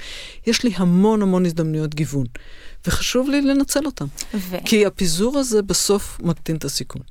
יש 0.46 0.64
לי 0.64 0.72
המון 0.76 1.22
המון 1.22 1.46
הזדמנויות 1.46 1.94
גיוון, 1.94 2.26
וחשוב 2.86 3.30
לי 3.30 3.42
לנצל 3.42 3.86
אותן. 3.86 4.06
ו... 4.34 4.56
כי 4.64 4.86
הפיזור 4.86 5.38
הזה 5.38 5.62
בסוף 5.62 6.18
מקטין 6.22 6.56
את 6.56 6.64
הסיכון. 6.64 7.02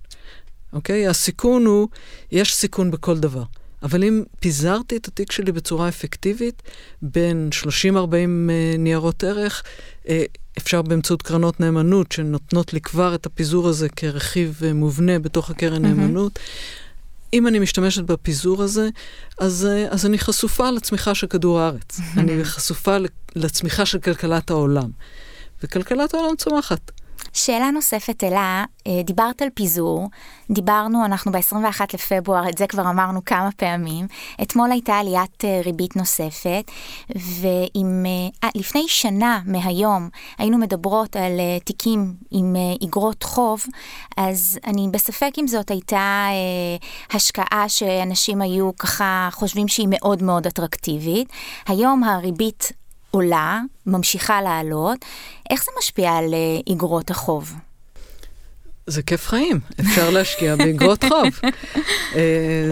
אוקיי? 0.73 1.07
הסיכון 1.07 1.65
הוא, 1.65 1.87
יש 2.31 2.55
סיכון 2.55 2.91
בכל 2.91 3.19
דבר. 3.19 3.43
אבל 3.83 4.03
אם 4.03 4.23
פיזרתי 4.39 4.97
את 4.97 5.07
התיק 5.07 5.31
שלי 5.31 5.51
בצורה 5.51 5.87
אפקטיבית, 5.87 6.61
בין 7.01 7.49
30-40 7.63 7.65
uh, 7.65 7.65
אה, 7.93 8.75
ניירות 8.77 9.23
ערך, 9.23 9.63
uh, 10.03 10.09
אפשר 10.57 10.81
באמצעות 10.81 11.21
קרנות 11.21 11.59
נאמנות, 11.59 12.11
שנותנות 12.11 12.73
לי 12.73 12.81
כבר 12.81 13.15
את 13.15 13.25
הפיזור 13.25 13.67
הזה 13.67 13.89
כרכיב 13.89 14.61
uh, 14.61 14.73
מובנה 14.73 15.19
בתוך 15.19 15.49
הקרן 15.49 15.85
mm-hmm. 15.85 15.87
נאמנות. 15.87 16.39
אם 17.33 17.47
אני 17.47 17.59
משתמשת 17.59 18.03
בפיזור 18.03 18.63
הזה, 18.63 18.89
אז, 19.39 19.67
אז 19.89 20.05
אני 20.05 20.17
חשופה 20.17 20.71
לצמיחה 20.71 21.15
של 21.15 21.27
כדור 21.27 21.59
הארץ. 21.59 21.99
Mm-hmm. 21.99 22.19
אני 22.19 22.43
חשופה 22.43 22.97
לצמיחה 23.35 23.85
של 23.85 23.99
כלכלת 23.99 24.49
העולם. 24.49 24.89
וכלכלת 25.63 26.13
העולם 26.13 26.35
צומחת. 26.35 26.91
שאלה 27.33 27.71
נוספת 27.71 28.23
אלה, 28.23 28.65
אה, 28.87 29.01
דיברת 29.03 29.41
על 29.41 29.47
פיזור, 29.53 30.09
דיברנו, 30.51 31.05
אנחנו 31.05 31.31
ב-21 31.31 31.81
לפברואר, 31.93 32.49
את 32.49 32.57
זה 32.57 32.67
כבר 32.67 32.89
אמרנו 32.89 33.25
כמה 33.25 33.49
פעמים, 33.51 34.07
אתמול 34.41 34.71
הייתה 34.71 34.93
עליית 34.93 35.45
אה, 35.45 35.61
ריבית 35.65 35.95
נוספת, 35.95 36.71
ואם 37.09 38.05
אה, 38.43 38.49
לפני 38.55 38.85
שנה 38.87 39.39
מהיום 39.45 40.09
היינו 40.37 40.57
מדברות 40.57 41.15
על 41.15 41.39
תיקים 41.65 42.13
עם 42.31 42.55
איגרות 42.81 43.23
חוב, 43.23 43.65
אז 44.17 44.59
אני 44.67 44.87
בספק 44.91 45.31
אם 45.37 45.47
זאת 45.47 45.71
הייתה 45.71 46.27
השקעה 47.11 47.69
שאנשים 47.69 48.41
היו 48.41 48.71
ככה 48.77 49.29
חושבים 49.31 49.67
שהיא 49.67 49.87
מאוד 49.89 50.23
מאוד 50.23 50.47
אטרקטיבית. 50.47 51.29
היום 51.67 52.03
הריבית 52.03 52.71
עולה, 53.11 53.61
ממשיכה 53.85 54.41
לעלות, 54.41 55.05
איך 55.49 55.63
זה 55.63 55.71
משפיע 55.79 56.11
על 56.11 56.33
איגרות 56.67 57.11
החוב? 57.11 57.53
זה 58.87 59.01
כיף 59.01 59.27
חיים, 59.27 59.59
אפשר 59.79 60.09
להשקיע 60.09 60.55
באגרות 60.55 61.03
חוב. 61.03 61.27
uh, 62.11 62.15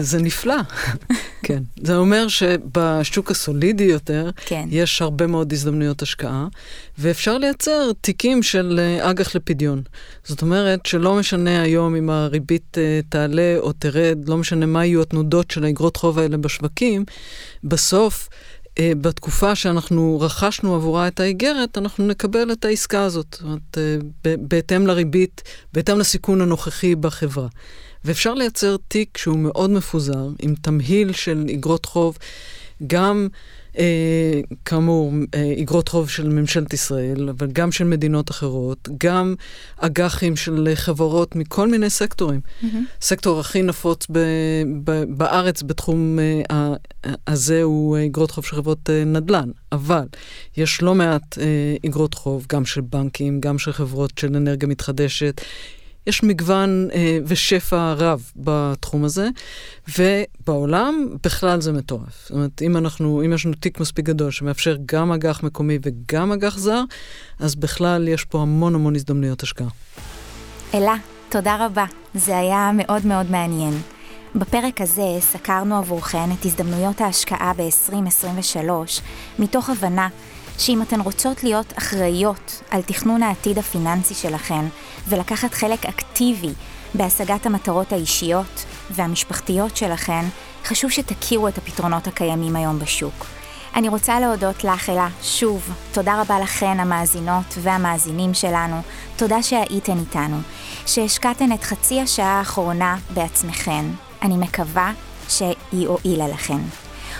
זה 0.00 0.22
נפלא. 0.22 0.54
כן. 1.46 1.62
זה 1.82 1.96
אומר 1.96 2.28
שבשוק 2.28 3.30
הסולידי 3.30 3.84
יותר, 3.84 4.30
כן. 4.46 4.68
יש 4.70 5.02
הרבה 5.02 5.26
מאוד 5.26 5.52
הזדמנויות 5.52 6.02
השקעה, 6.02 6.46
ואפשר 6.98 7.38
לייצר 7.38 7.92
תיקים 8.00 8.42
של 8.42 8.80
uh, 9.00 9.10
אג"ח 9.10 9.34
לפדיון. 9.34 9.82
זאת 10.24 10.42
אומרת 10.42 10.86
שלא 10.86 11.14
משנה 11.14 11.62
היום 11.62 11.96
אם 11.96 12.10
הריבית 12.10 12.76
תעלה 13.08 13.56
או 13.58 13.72
תרד, 13.72 14.18
לא 14.26 14.36
משנה 14.36 14.66
מה 14.66 14.86
יהיו 14.86 15.02
התנודות 15.02 15.50
של 15.50 15.64
האגרות 15.64 15.96
חוב 15.96 16.18
האלה 16.18 16.36
בשווקים, 16.36 17.04
בסוף 17.64 18.28
אה, 18.32 18.36
בתקופה 18.78 19.54
שאנחנו 19.54 20.18
רכשנו 20.20 20.74
עבורה 20.74 21.08
את 21.08 21.20
האיגרת, 21.20 21.78
אנחנו 21.78 22.06
נקבל 22.06 22.52
את 22.52 22.64
העסקה 22.64 23.02
הזאת. 23.02 23.26
זאת 23.30 23.42
אומרת, 23.42 23.78
אה, 23.78 24.34
בהתאם 24.38 24.86
לריבית, 24.86 25.42
בהתאם 25.72 25.98
לסיכון 25.98 26.40
הנוכחי 26.40 26.94
בחברה. 26.94 27.48
ואפשר 28.04 28.34
לייצר 28.34 28.76
תיק 28.88 29.18
שהוא 29.18 29.38
מאוד 29.38 29.70
מפוזר, 29.70 30.28
עם 30.38 30.54
תמהיל 30.54 31.12
של 31.12 31.44
איגרות 31.48 31.86
חוב, 31.86 32.18
גם 32.86 33.28
אה, 33.32 33.59
כאמור, 34.64 35.12
אה, 35.34 35.42
איגרות 35.42 35.88
חוב 35.88 36.10
של 36.10 36.28
ממשלת 36.28 36.72
ישראל, 36.72 37.28
אבל 37.28 37.46
גם 37.52 37.72
של 37.72 37.84
מדינות 37.84 38.30
אחרות, 38.30 38.88
גם 38.98 39.34
אג"חים 39.76 40.36
של 40.36 40.68
חברות 40.74 41.36
מכל 41.36 41.68
מיני 41.68 41.90
סקטורים. 41.90 42.40
Mm-hmm. 42.40 42.66
סקטור 43.00 43.40
הכי 43.40 43.62
נפוץ 43.62 44.06
ב, 44.10 44.18
ב, 44.84 45.04
בארץ 45.08 45.62
בתחום 45.62 46.18
אה, 46.50 46.74
הזה 47.26 47.62
הוא 47.62 47.96
איגרות 47.96 48.30
חוב 48.30 48.44
של 48.44 48.56
חברות 48.56 48.90
אה, 48.90 49.04
נדל"ן, 49.04 49.50
אבל 49.72 50.04
יש 50.56 50.82
לא 50.82 50.94
מעט 50.94 51.38
אה, 51.38 51.76
איגרות 51.84 52.14
חוב, 52.14 52.46
גם 52.48 52.64
של 52.64 52.80
בנקים, 52.80 53.40
גם 53.40 53.58
של 53.58 53.72
חברות 53.72 54.18
של 54.18 54.36
אנרגיה 54.36 54.68
מתחדשת. 54.68 55.40
יש 56.10 56.22
מגוון 56.22 56.88
אה, 56.94 57.18
ושפע 57.26 57.92
רב 57.92 58.32
בתחום 58.36 59.04
הזה, 59.04 59.28
ובעולם 59.98 61.08
בכלל 61.24 61.60
זה 61.60 61.72
מטורף. 61.72 62.22
זאת 62.22 62.30
אומרת, 62.30 62.62
אם 62.62 62.76
אנחנו, 62.76 63.22
אם 63.24 63.32
יש 63.32 63.46
לנו 63.46 63.54
תיק 63.54 63.80
מספיק 63.80 64.04
גדול 64.04 64.30
שמאפשר 64.30 64.76
גם 64.86 65.12
אג"ח 65.12 65.42
מקומי 65.42 65.78
וגם 65.82 66.32
אג"ח 66.32 66.58
זר, 66.58 66.82
אז 67.38 67.54
בכלל 67.54 68.08
יש 68.08 68.24
פה 68.24 68.42
המון 68.42 68.74
המון 68.74 68.94
הזדמנויות 68.94 69.42
השקעה. 69.42 69.68
אלה, 70.74 70.94
תודה 71.28 71.66
רבה. 71.66 71.84
זה 72.14 72.38
היה 72.38 72.70
מאוד 72.74 73.06
מאוד 73.06 73.30
מעניין. 73.30 73.80
בפרק 74.34 74.80
הזה 74.80 75.16
סקרנו 75.20 75.78
עבורכן 75.78 76.32
את 76.32 76.44
הזדמנויות 76.44 77.00
ההשקעה 77.00 77.52
ב-2023, 77.56 78.70
מתוך 79.38 79.70
הבנה 79.70 80.08
שאם 80.60 80.82
אתן 80.82 81.00
רוצות 81.00 81.44
להיות 81.44 81.72
אחראיות 81.78 82.62
על 82.70 82.82
תכנון 82.82 83.22
העתיד 83.22 83.58
הפיננסי 83.58 84.14
שלכן 84.14 84.64
ולקחת 85.08 85.54
חלק 85.54 85.86
אקטיבי 85.86 86.52
בהשגת 86.94 87.46
המטרות 87.46 87.92
האישיות 87.92 88.64
והמשפחתיות 88.90 89.76
שלכן, 89.76 90.24
חשוב 90.64 90.90
שתכירו 90.90 91.48
את 91.48 91.58
הפתרונות 91.58 92.06
הקיימים 92.06 92.56
היום 92.56 92.78
בשוק. 92.78 93.26
אני 93.74 93.88
רוצה 93.88 94.20
להודות 94.20 94.64
לך, 94.64 94.90
אלה, 94.90 95.08
שוב, 95.22 95.70
תודה 95.92 96.20
רבה 96.20 96.40
לכן, 96.40 96.80
המאזינות 96.80 97.54
והמאזינים 97.58 98.34
שלנו, 98.34 98.76
תודה 99.16 99.42
שהייתן 99.42 99.98
איתנו, 99.98 100.36
שהשקעתן 100.86 101.52
את 101.52 101.62
חצי 101.62 102.00
השעה 102.00 102.38
האחרונה 102.38 102.96
בעצמכן. 103.14 103.84
אני 104.22 104.36
מקווה 104.36 104.92
שהיא 105.28 105.88
הועילה 105.88 106.28
לכן. 106.28 106.60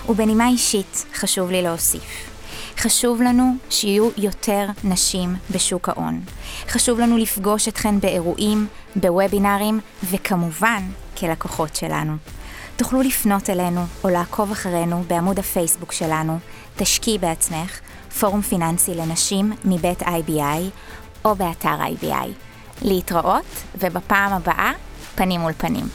ובנימה 0.09 0.49
אישית, 0.49 1.05
חשוב 1.15 1.51
לי 1.51 1.63
להוסיף. 1.63 2.31
חשוב 2.79 3.23
לנו 3.23 3.55
שיהיו 3.71 4.09
יותר 4.17 4.67
נשים 4.85 5.37
בשוק 5.51 5.89
ההון. 5.89 6.21
חשוב 6.69 7.01
לנו 7.01 7.19
לפגוש 7.19 7.69
אתכן 7.69 8.01
באירועים, 8.01 8.67
בוובינארים, 8.97 9.81
וכמובן, 10.11 10.83
כלקוחות 11.17 11.77
שלנו. 11.77 12.17
תוכלו 12.77 13.03
לפנות 13.03 13.51
אלינו 13.51 13.81
או 14.05 14.09
לעקוב 14.09 14.51
אחרינו 14.51 15.05
בעמוד 15.07 15.39
הפייסבוק 15.39 15.93
שלנו, 15.93 16.39
תשקיעי 16.77 17.19
בעצמך, 17.19 17.81
פורום 18.21 18.43
פיננסי 18.43 18.95
לנשים 18.95 19.53
מבית 19.65 20.03
IBI, 20.03 20.71
או 21.25 21.35
באתר 21.35 21.77
IBI. 21.83 22.29
להתראות, 22.83 23.63
ובפעם 23.79 24.33
הבאה, 24.33 24.73
פנים 25.15 25.41
מול 25.41 25.53
פנים. 25.59 25.89